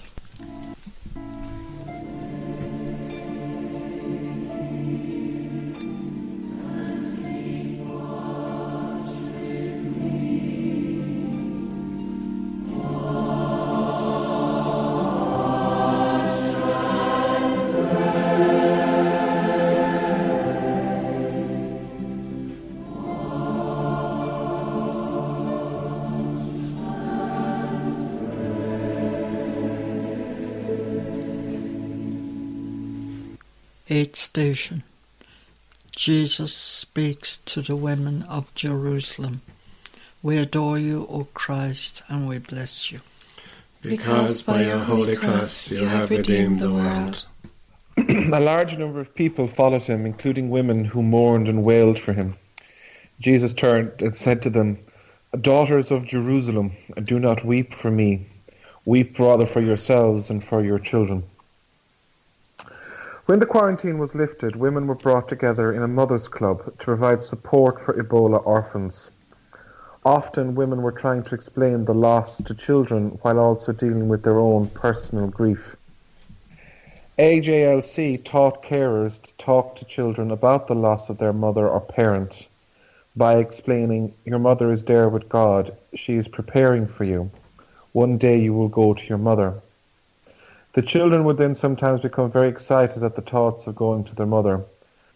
[33.89, 34.83] Eighth station.
[35.95, 39.41] Jesus speaks to the women of Jerusalem.
[40.21, 42.99] We adore you, O Christ, and we bless you.
[43.81, 47.25] Because by your holy cross you have redeemed the world.
[47.97, 52.35] a large number of people followed him, including women who mourned and wailed for him.
[53.21, 54.79] Jesus turned and said to them,
[55.39, 56.73] Daughters of Jerusalem,
[57.05, 58.27] do not weep for me.
[58.85, 61.23] Weep rather for yourselves and for your children.
[63.27, 67.21] When the quarantine was lifted, women were brought together in a mothers' club to provide
[67.21, 69.11] support for Ebola orphans.
[70.05, 74.39] Often, women were trying to explain the loss to children while also dealing with their
[74.39, 75.75] own personal grief.
[77.19, 82.47] AJLC taught carers to talk to children about the loss of their mother or parent
[83.13, 87.29] by explaining, Your mother is there with God, she is preparing for you.
[87.91, 89.55] One day you will go to your mother.
[90.77, 94.27] The children would then sometimes become very excited at the thoughts of going to their
[94.27, 94.63] mother.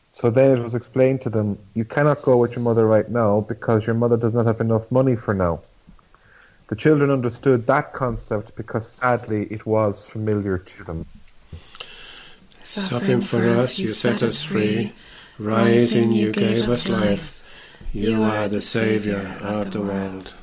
[0.10, 3.42] So then it was explained to them, You cannot go with your mother right now
[3.42, 5.62] because your mother does not have enough money for now.
[6.70, 11.06] The children understood that concept because sadly it was familiar to them.
[12.64, 14.94] Suffering for us, you set us free.
[15.38, 17.44] Rising, you gave us life.
[17.94, 20.34] You are the Saviour of the world.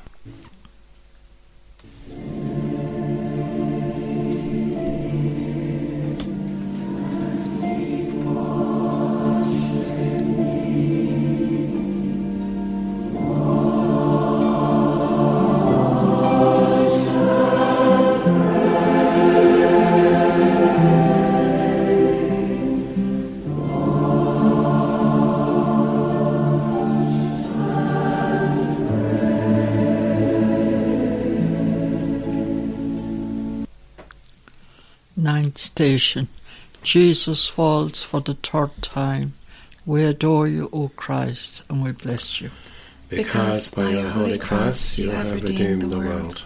[35.49, 36.27] Ninth station.
[36.83, 39.33] Jesus falls for the third time.
[39.83, 42.51] We adore you, O Christ, and we bless you.
[43.09, 46.45] Because by your holy cross you have redeemed the world.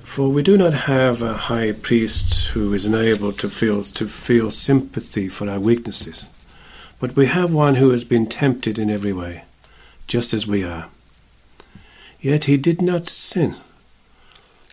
[0.00, 4.50] For we do not have a high priest who is unable to feel to feel
[4.50, 6.26] sympathy for our weaknesses,
[6.98, 9.44] but we have one who has been tempted in every way,
[10.08, 10.88] just as we are.
[12.20, 13.54] Yet he did not sin.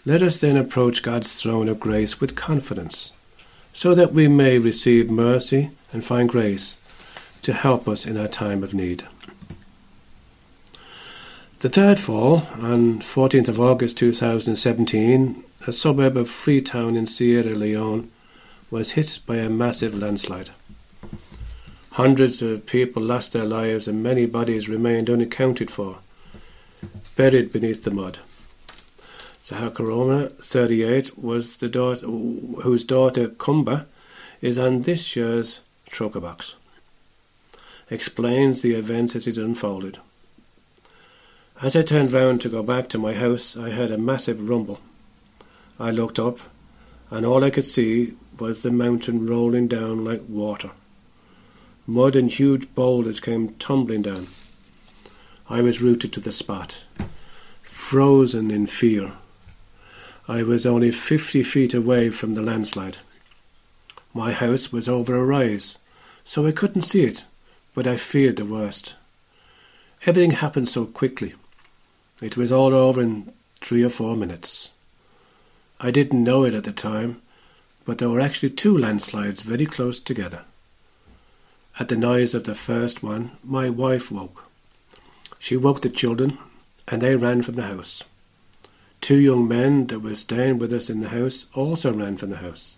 [0.07, 3.11] Let us then approach God's throne of grace with confidence,
[3.73, 6.77] so that we may receive mercy and find grace
[7.41, 9.03] to help us in our time of need.
[11.59, 18.09] The third fall, on 14th of August 2017, a suburb of Freetown in Sierra Leone
[18.71, 20.51] was hit by a massive landslide.
[21.91, 25.97] Hundreds of people lost their lives and many bodies remained unaccounted for,
[27.17, 28.19] buried beneath the mud.
[29.47, 33.85] Zahakaroma, 38, was the daughter whose daughter Kumba
[34.41, 36.57] is on this year's Trócaire box.
[37.89, 39.99] Explains the events as it unfolded.
[41.61, 44.81] As I turned round to go back to my house, I heard a massive rumble.
[45.79, 46.39] I looked up,
[47.09, 50.71] and all I could see was the mountain rolling down like water.
[51.87, 54.27] Mud and huge boulders came tumbling down.
[55.49, 56.83] I was rooted to the spot,
[57.61, 59.13] frozen in fear.
[60.29, 62.97] I was only fifty feet away from the landslide.
[64.13, 65.77] My house was over a rise,
[66.25, 67.25] so I couldn't see it,
[67.73, 68.95] but I feared the worst.
[70.05, 71.33] Everything happened so quickly.
[72.21, 74.71] It was all over in three or four minutes.
[75.79, 77.21] I didn't know it at the time,
[77.85, 80.41] but there were actually two landslides very close together.
[81.79, 84.49] At the noise of the first one, my wife woke.
[85.39, 86.37] She woke the children,
[86.87, 88.03] and they ran from the house.
[89.07, 92.43] Two young men that were staying with us in the house also ran from the
[92.43, 92.77] house.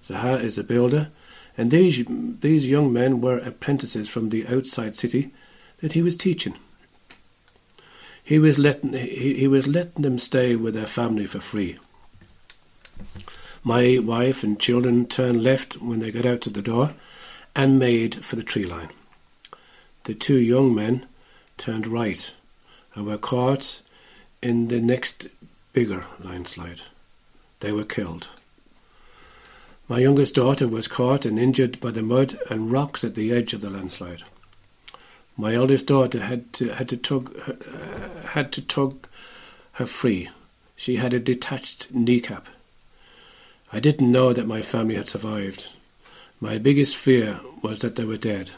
[0.00, 1.08] Zaha is a builder,
[1.58, 2.04] and these,
[2.42, 5.32] these young men were apprentices from the outside city
[5.78, 6.54] that he was teaching.
[8.22, 11.76] He was letting he, he was letting them stay with their family for free.
[13.64, 16.94] My wife and children turned left when they got out to the door
[17.52, 18.90] and made for the tree line.
[20.04, 21.04] The two young men
[21.56, 22.32] turned right
[22.94, 23.82] and were caught
[24.42, 25.28] in the next
[25.72, 26.82] bigger landslide.
[27.60, 28.28] They were killed.
[29.88, 33.54] My youngest daughter was caught and injured by the mud and rocks at the edge
[33.54, 34.24] of the landslide.
[35.36, 39.06] My eldest daughter had to had to tug uh, had to tug
[39.72, 40.30] her free.
[40.76, 42.46] She had a detached kneecap.
[43.72, 45.72] I didn't know that my family had survived.
[46.40, 48.50] My biggest fear was that they were dead.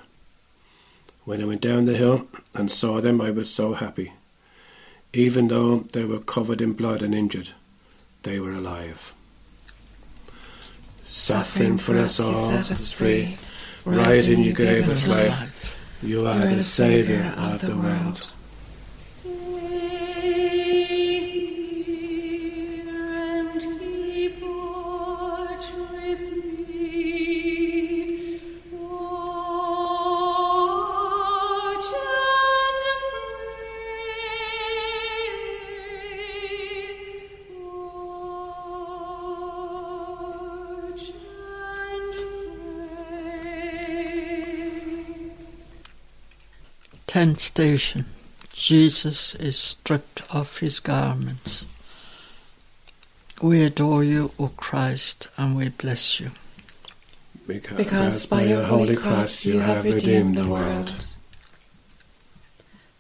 [1.24, 4.12] When I went down the hill and saw them, I was so happy.
[5.12, 7.50] Even though they were covered in blood and injured,
[8.22, 9.14] they were alive.
[11.02, 13.38] Suffering for us all, set us free.
[13.86, 15.74] Rising, you gave us life.
[16.02, 18.32] You are the Saviour of the world.
[47.19, 48.05] Tenth station.
[48.53, 51.66] Jesus is stripped of his garments.
[53.43, 56.31] We adore you, O Christ, and we bless you.
[57.49, 61.09] Because by your holy cross you have redeemed the world.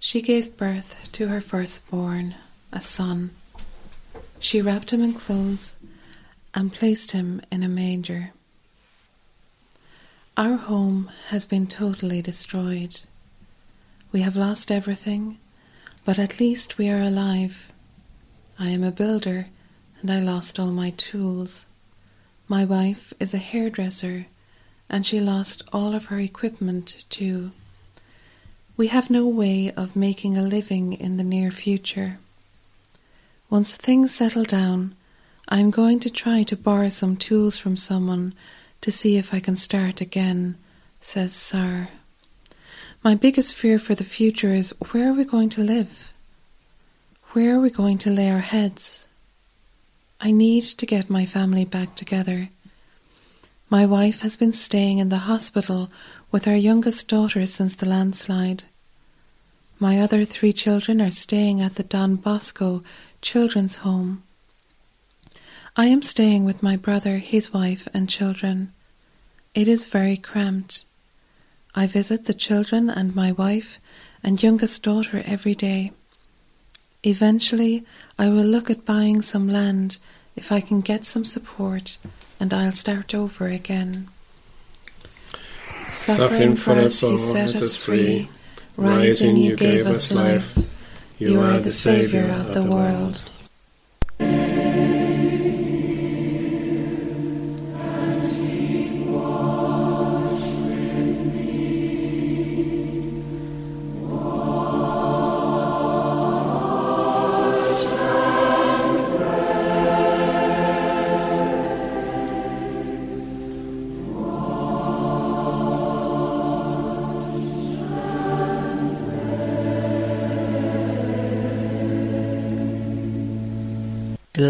[0.00, 2.34] She gave birth to her firstborn,
[2.72, 3.30] a son.
[4.40, 5.78] She wrapped him in clothes
[6.52, 8.32] and placed him in a manger.
[10.36, 13.02] Our home has been totally destroyed.
[14.10, 15.38] We have lost everything,
[16.04, 17.72] but at least we are alive.
[18.58, 19.48] I am a builder
[20.00, 21.66] and I lost all my tools.
[22.46, 24.26] My wife is a hairdresser
[24.88, 27.52] and she lost all of her equipment too.
[28.78, 32.18] We have no way of making a living in the near future.
[33.50, 34.94] Once things settle down,
[35.48, 38.34] I am going to try to borrow some tools from someone
[38.80, 40.56] to see if I can start again,
[41.00, 41.88] says Sar.
[43.04, 46.12] My biggest fear for the future is where are we going to live?
[47.30, 49.06] Where are we going to lay our heads?
[50.20, 52.48] I need to get my family back together.
[53.70, 55.90] My wife has been staying in the hospital
[56.32, 58.64] with our youngest daughter since the landslide.
[59.78, 62.82] My other three children are staying at the Don Bosco
[63.22, 64.24] Children's Home.
[65.76, 68.72] I am staying with my brother, his wife, and children.
[69.54, 70.84] It is very cramped.
[71.74, 73.78] I visit the children and my wife
[74.22, 75.92] and youngest daughter every day.
[77.04, 77.84] Eventually,
[78.18, 79.98] I will look at buying some land
[80.34, 81.98] if I can get some support,
[82.40, 84.08] and I'll start over again.
[85.90, 88.28] Suffering for us all, set us free.
[88.76, 90.58] Rising, you gave us life.
[91.18, 93.27] You are the Saviour of the world.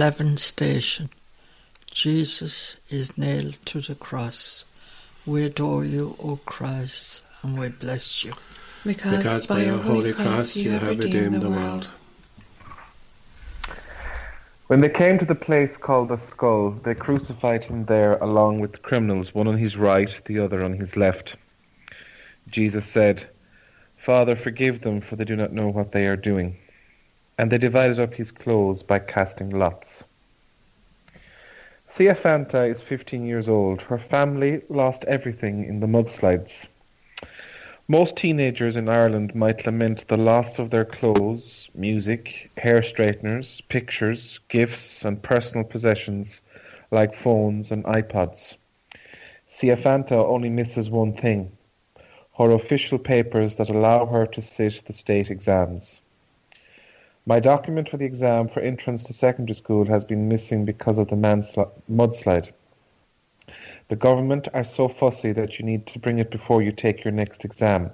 [0.08, 1.10] Eleventh station.
[1.90, 4.64] Jesus is nailed to the cross.
[5.26, 8.32] We adore you, O Christ, and we bless you.
[8.86, 11.90] Because, Because by your holy cross you have redeemed the world.
[14.68, 18.72] When they came to the place called the skull, they crucified him there along with
[18.72, 21.36] the criminals, one on his right, the other on his left.
[22.48, 23.28] Jesus said,
[23.98, 26.56] Father, forgive them, for they do not know what they are doing.
[27.38, 30.04] And they divided up his clothes by casting lots.
[31.84, 33.80] Sia Fanta is 15 years old.
[33.80, 36.66] Her family lost everything in the mudslides.
[37.88, 44.40] Most teenagers in Ireland might lament the loss of their clothes, music, hair straighteners, pictures,
[44.48, 46.42] gifts, and personal possessions
[46.90, 48.56] like phones and iPods.
[49.46, 51.52] Sia Fanta only misses one thing
[52.38, 56.00] her official papers that allow her to sit the state exams.
[57.28, 61.08] My document for the exam for entrance to secondary school has been missing because of
[61.08, 62.52] the mansli- mudslide.
[63.88, 67.12] The government are so fussy that you need to bring it before you take your
[67.12, 67.90] next exam.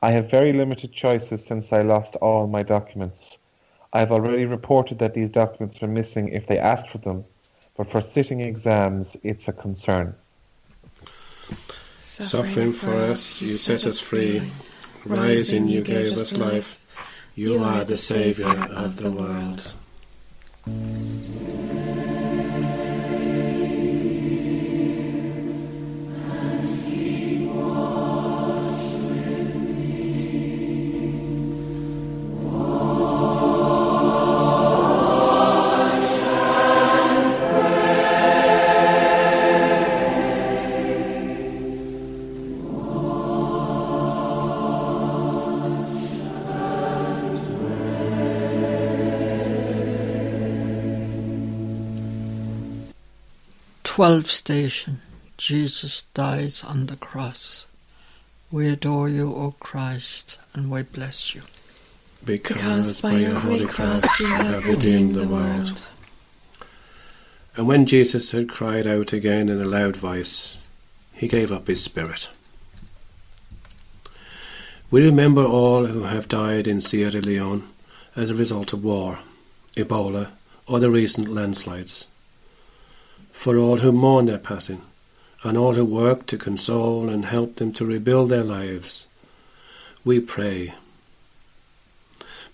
[0.00, 3.38] I have very limited choices since I lost all my documents.
[3.92, 7.24] I have already reported that these documents were missing if they asked for them,
[7.76, 10.16] but for sitting exams, it's a concern.
[12.00, 14.50] Suffering for us, you set us free.
[15.04, 16.81] Rising, you gave us life.
[17.34, 19.72] You are the Saviour of the world.
[54.02, 55.00] Twelfth station.
[55.36, 57.66] Jesus dies on the cross.
[58.50, 61.42] We adore you, O Christ, and we bless you.
[62.24, 65.84] Because by your holy cross you have redeemed the world.
[67.56, 70.58] And when Jesus had cried out again in a loud voice,
[71.12, 72.28] he gave up his spirit.
[74.90, 77.68] We remember all who have died in Sierra Leone
[78.16, 79.20] as a result of war,
[79.76, 80.32] Ebola,
[80.66, 82.08] or the recent landslides.
[83.32, 84.82] For all who mourn their passing,
[85.42, 89.08] and all who work to console and help them to rebuild their lives,
[90.04, 90.74] we pray.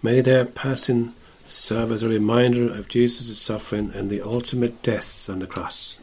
[0.03, 1.13] May their passing
[1.47, 5.99] serve as a reminder of Jesus' suffering and the ultimate death on the cross.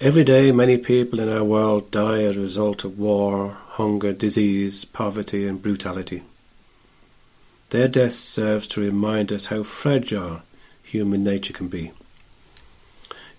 [0.00, 4.84] Every day, many people in our world die as a result of war, hunger, disease,
[4.84, 6.22] poverty, and brutality.
[7.70, 10.42] Their death serves to remind us how fragile
[10.82, 11.92] human nature can be.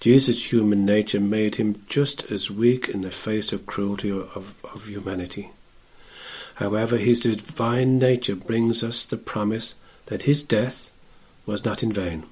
[0.04, 4.88] Jesus' human nature made him just as weak in the face of cruelty of, of
[4.90, 5.52] humanity.
[6.56, 9.76] However, his divine nature brings us the promise
[10.08, 10.92] that his death
[11.46, 12.26] was not in vain,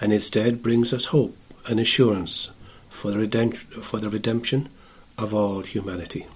[0.00, 1.36] and instead brings us hope
[1.68, 2.50] and assurance
[2.90, 4.68] for the, redemp- for the redemption
[5.16, 6.26] of all humanity.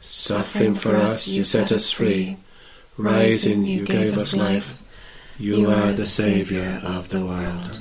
[0.00, 2.36] Suffering for us, you set us free.
[2.96, 4.80] Rising, you gave us life.
[5.40, 7.80] You are the Saviour of the world.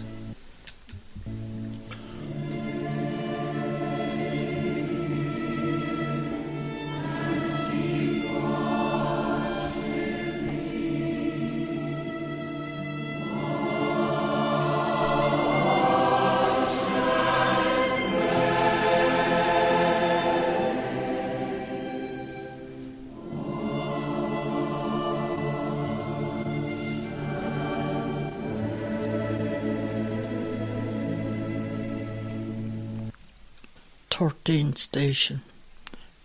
[34.23, 35.41] Thirteenth station.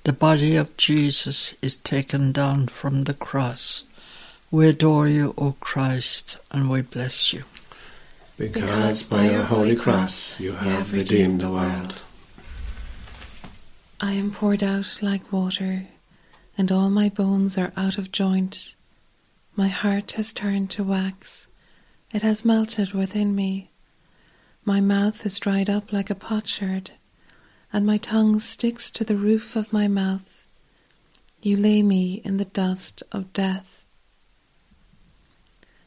[0.04, 3.82] The body of Jesus is taken down from the cross.
[4.52, 7.42] We adore you, O Christ, and we bless you.
[8.36, 12.04] Because by your holy cross you have redeemed the world.
[14.00, 15.88] I am poured out like water,
[16.56, 18.76] and all my bones are out of joint.
[19.56, 21.48] My heart has turned to wax,
[22.14, 23.70] it has melted within me.
[24.64, 26.92] My mouth is dried up like a potsherd,
[27.72, 30.46] and my tongue sticks to the roof of my mouth.
[31.42, 33.84] You lay me in the dust of death.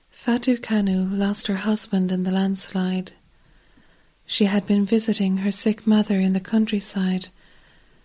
[0.09, 3.13] Fatu Kanu lost her husband in the landslide.
[4.25, 7.29] She had been visiting her sick mother in the countryside,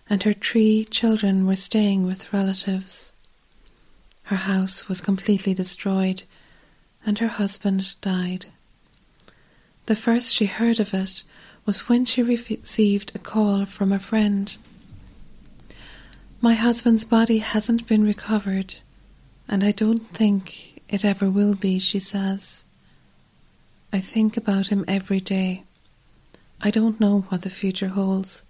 [0.09, 3.13] and her three children were staying with relatives.
[4.23, 6.23] Her house was completely destroyed,
[7.05, 8.47] and her husband died.
[9.85, 11.23] The first she heard of it
[11.67, 14.55] was when she received a call from a friend.
[16.39, 18.75] My husband's body hasn't been recovered,
[19.49, 22.63] and I don't think it ever will be, she says.
[23.91, 25.65] I think about him every day.
[26.61, 28.43] I don't know what the future holds.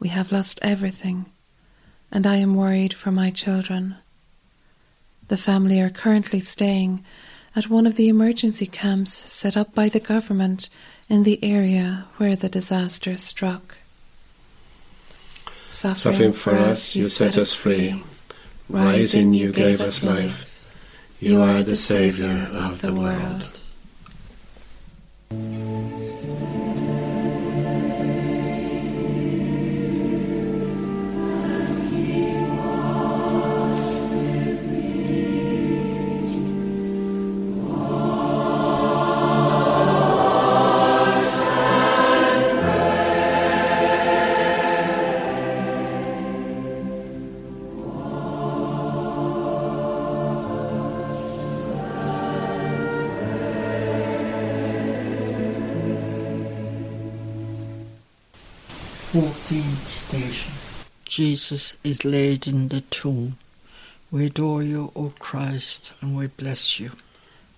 [0.00, 1.26] We have lost everything,
[2.10, 3.94] and I am worried for my children.
[5.28, 7.04] The family are currently staying
[7.54, 10.68] at one of the emergency camps set up by the government
[11.08, 13.78] in the area where the disaster struck.
[15.66, 18.02] Suffering for us, you set us free.
[18.68, 20.50] Rising, you gave us life.
[21.20, 23.50] You are the Saviour of the world.
[61.16, 63.38] Jesus is laid in the tomb.
[64.10, 66.90] We adore you, O Christ, and we bless you.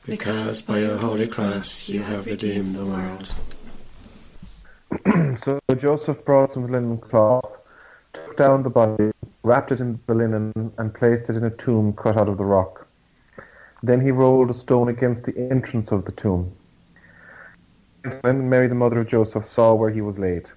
[0.05, 3.35] Because by your holy cross you have redeemed the world.
[5.39, 7.57] so Joseph brought some linen cloth,
[8.13, 9.11] took down the body,
[9.43, 12.45] wrapped it in the linen, and placed it in a tomb cut out of the
[12.45, 12.87] rock.
[13.83, 16.53] Then he rolled a stone against the entrance of the tomb.
[18.21, 20.51] When Mary, the mother of Joseph, saw where he was laid.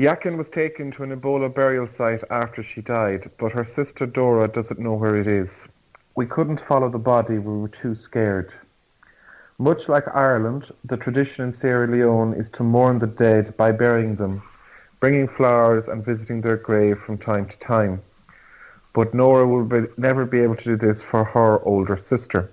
[0.00, 4.46] Yakin was taken to an Ebola burial site after she died, but her sister Dora
[4.46, 5.66] doesn't know where it is.
[6.14, 8.52] We couldn't follow the body, we were too scared.
[9.58, 14.14] Much like Ireland, the tradition in Sierra Leone is to mourn the dead by burying
[14.14, 14.40] them,
[15.00, 18.00] bringing flowers and visiting their grave from time to time.
[18.92, 22.52] But Nora will be, never be able to do this for her older sister.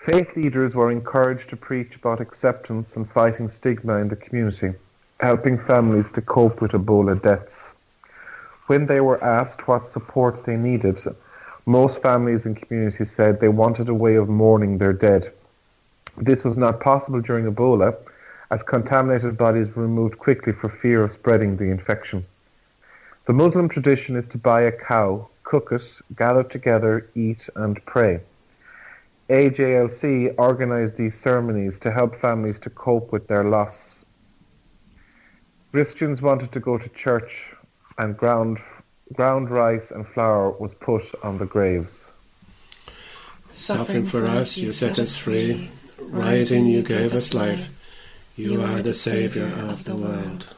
[0.00, 4.72] Faith leaders were encouraged to preach about acceptance and fighting stigma in the community
[5.24, 7.72] helping families to cope with Ebola deaths.
[8.66, 10.98] When they were asked what support they needed,
[11.64, 15.32] most families and communities said they wanted a way of mourning their dead.
[16.18, 17.96] This was not possible during Ebola,
[18.50, 22.26] as contaminated bodies were removed quickly for fear of spreading the infection.
[23.26, 28.20] The Muslim tradition is to buy a cow, cook it, gather together, eat, and pray.
[29.30, 33.93] AJLC organised these ceremonies to help families to cope with their loss.
[35.74, 37.48] Christians wanted to go to church,
[37.98, 38.60] and ground,
[39.12, 42.06] ground rice and flour was put on the graves.
[43.52, 45.68] Suffering for us, you set us free.
[45.98, 47.70] Rising, you gave us life.
[48.36, 50.54] You are the Saviour of the world.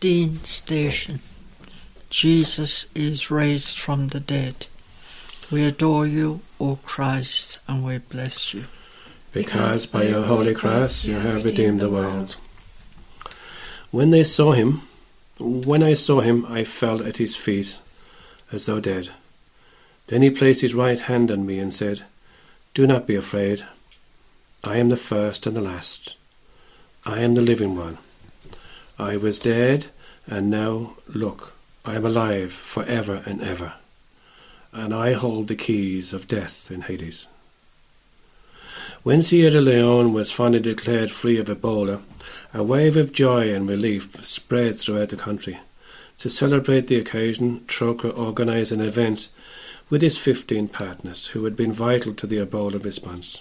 [0.00, 1.20] Fifteen station.
[2.08, 4.66] Jesus is raised from the dead.
[5.50, 8.64] We adore you, O Christ, and we bless you.
[9.32, 12.38] Because by your holy cross you have redeemed the world.
[13.90, 14.80] When they saw him,
[15.38, 17.78] when I saw him, I fell at his feet
[18.50, 19.10] as though dead.
[20.06, 22.04] Then he placed his right hand on me and said,
[22.72, 23.66] Do not be afraid.
[24.64, 26.16] I am the first and the last.
[27.04, 27.98] I am the living one.
[29.00, 29.86] I was dead,
[30.26, 31.54] and now, look,
[31.86, 33.72] I am alive for ever and ever,
[34.74, 37.26] and I hold the keys of death in Hades.
[39.02, 42.02] When Sierra Leone was finally declared free of Ebola,
[42.52, 45.58] a wave of joy and relief spread throughout the country.
[46.18, 49.30] To celebrate the occasion, Trócaire organised an event
[49.88, 53.40] with his 15 partners who had been vital to the Ebola response.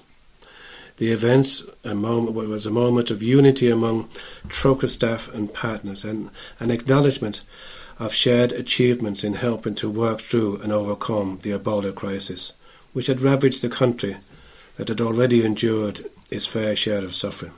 [0.99, 4.09] The event a moment, was a moment of unity among
[4.49, 6.29] Trócaire staff and partners and
[6.59, 7.39] an acknowledgement
[7.99, 12.51] of shared achievements in helping to work through and overcome the Ebola crisis,
[12.91, 14.17] which had ravaged the country
[14.75, 17.53] that had already endured its fair share of suffering.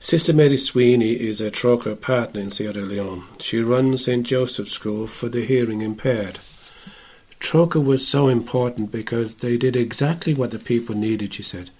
[0.00, 3.24] Sister Mary Sweeney is a Trócaire partner in Sierra Leone.
[3.38, 4.26] She runs St.
[4.26, 6.38] Joseph's School for the hearing impaired.
[7.40, 11.70] Trócaire was so important because they did exactly what the people needed, she said.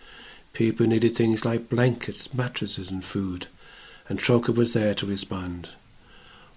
[0.53, 3.47] People needed things like blankets, mattresses, and food,
[4.09, 5.71] and Trócaire was there to respond.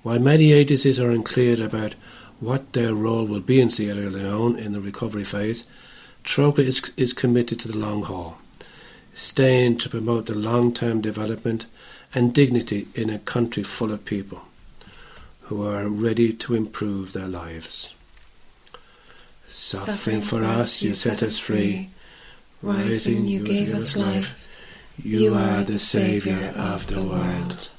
[0.03, 1.95] While many agencies are unclear about
[2.39, 5.67] what their role will be in Sierra Leone in the recovery phase,
[6.23, 8.37] Trócaire is, is committed to the long haul,
[9.13, 11.65] staying to promote the long term development
[12.13, 14.41] and dignity in a country full of people
[15.43, 17.93] who are ready to improve their lives.
[19.51, 21.89] Suffering for us, you set us free.
[22.61, 24.47] Rising, you gave us life.
[25.03, 27.69] You are the Saviour of the world.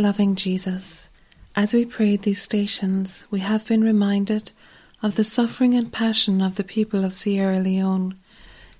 [0.00, 1.10] Loving Jesus,
[1.54, 4.52] as we prayed these stations, we have been reminded
[5.02, 8.18] of the suffering and passion of the people of Sierra Leone,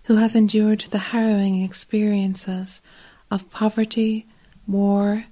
[0.05, 2.81] who have endured the harrowing experiences
[3.31, 4.29] of poverty,
[4.67, 5.27] war,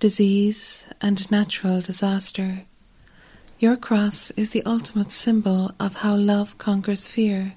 [0.00, 2.64] disease, and natural disaster.
[3.60, 7.52] Your cross is the ultimate symbol of how love conquers fear.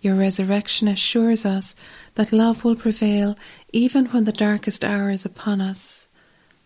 [0.00, 1.76] Your resurrection assures us
[2.16, 3.38] that love will prevail
[3.72, 6.08] even when the darkest hour is upon us.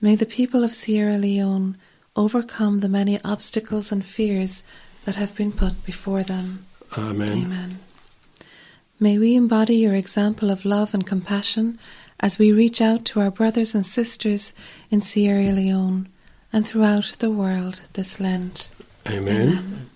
[0.00, 1.76] May the people of Sierra Leone
[2.16, 4.62] overcome the many obstacles and fears
[5.04, 6.64] that have been put before them.
[6.96, 7.44] Amen.
[7.44, 7.70] Amen.
[8.98, 11.78] May we embody your example of love and compassion
[12.18, 14.54] as we reach out to our brothers and sisters
[14.90, 16.08] in Sierra Leone
[16.52, 18.68] and throughout the world this Lent.
[19.08, 19.48] Amen.
[19.48, 19.90] Amen.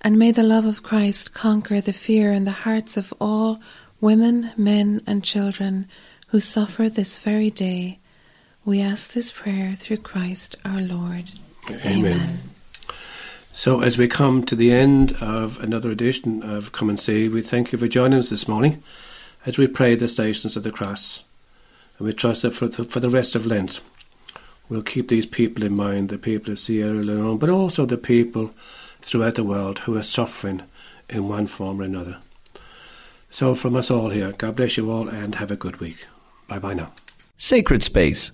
[0.00, 3.60] And may the love of Christ conquer the fear in the hearts of all
[4.00, 5.88] women, men, and children
[6.28, 7.98] who suffer this very day.
[8.66, 11.30] We ask this prayer through Christ our Lord.
[11.84, 12.40] Amen.
[13.52, 17.42] So, as we come to the end of another edition of Come and See, we
[17.42, 18.82] thank you for joining us this morning
[19.46, 21.22] as we pray the Stations of the Cross.
[21.98, 23.80] And we trust that for the, for the rest of Lent,
[24.68, 28.50] we'll keep these people in mind the people of Sierra Leone, but also the people
[29.00, 30.64] throughout the world who are suffering
[31.08, 32.16] in one form or another.
[33.30, 36.04] So, from us all here, God bless you all and have a good week.
[36.48, 36.90] Bye bye now.
[37.36, 38.32] Sacred Space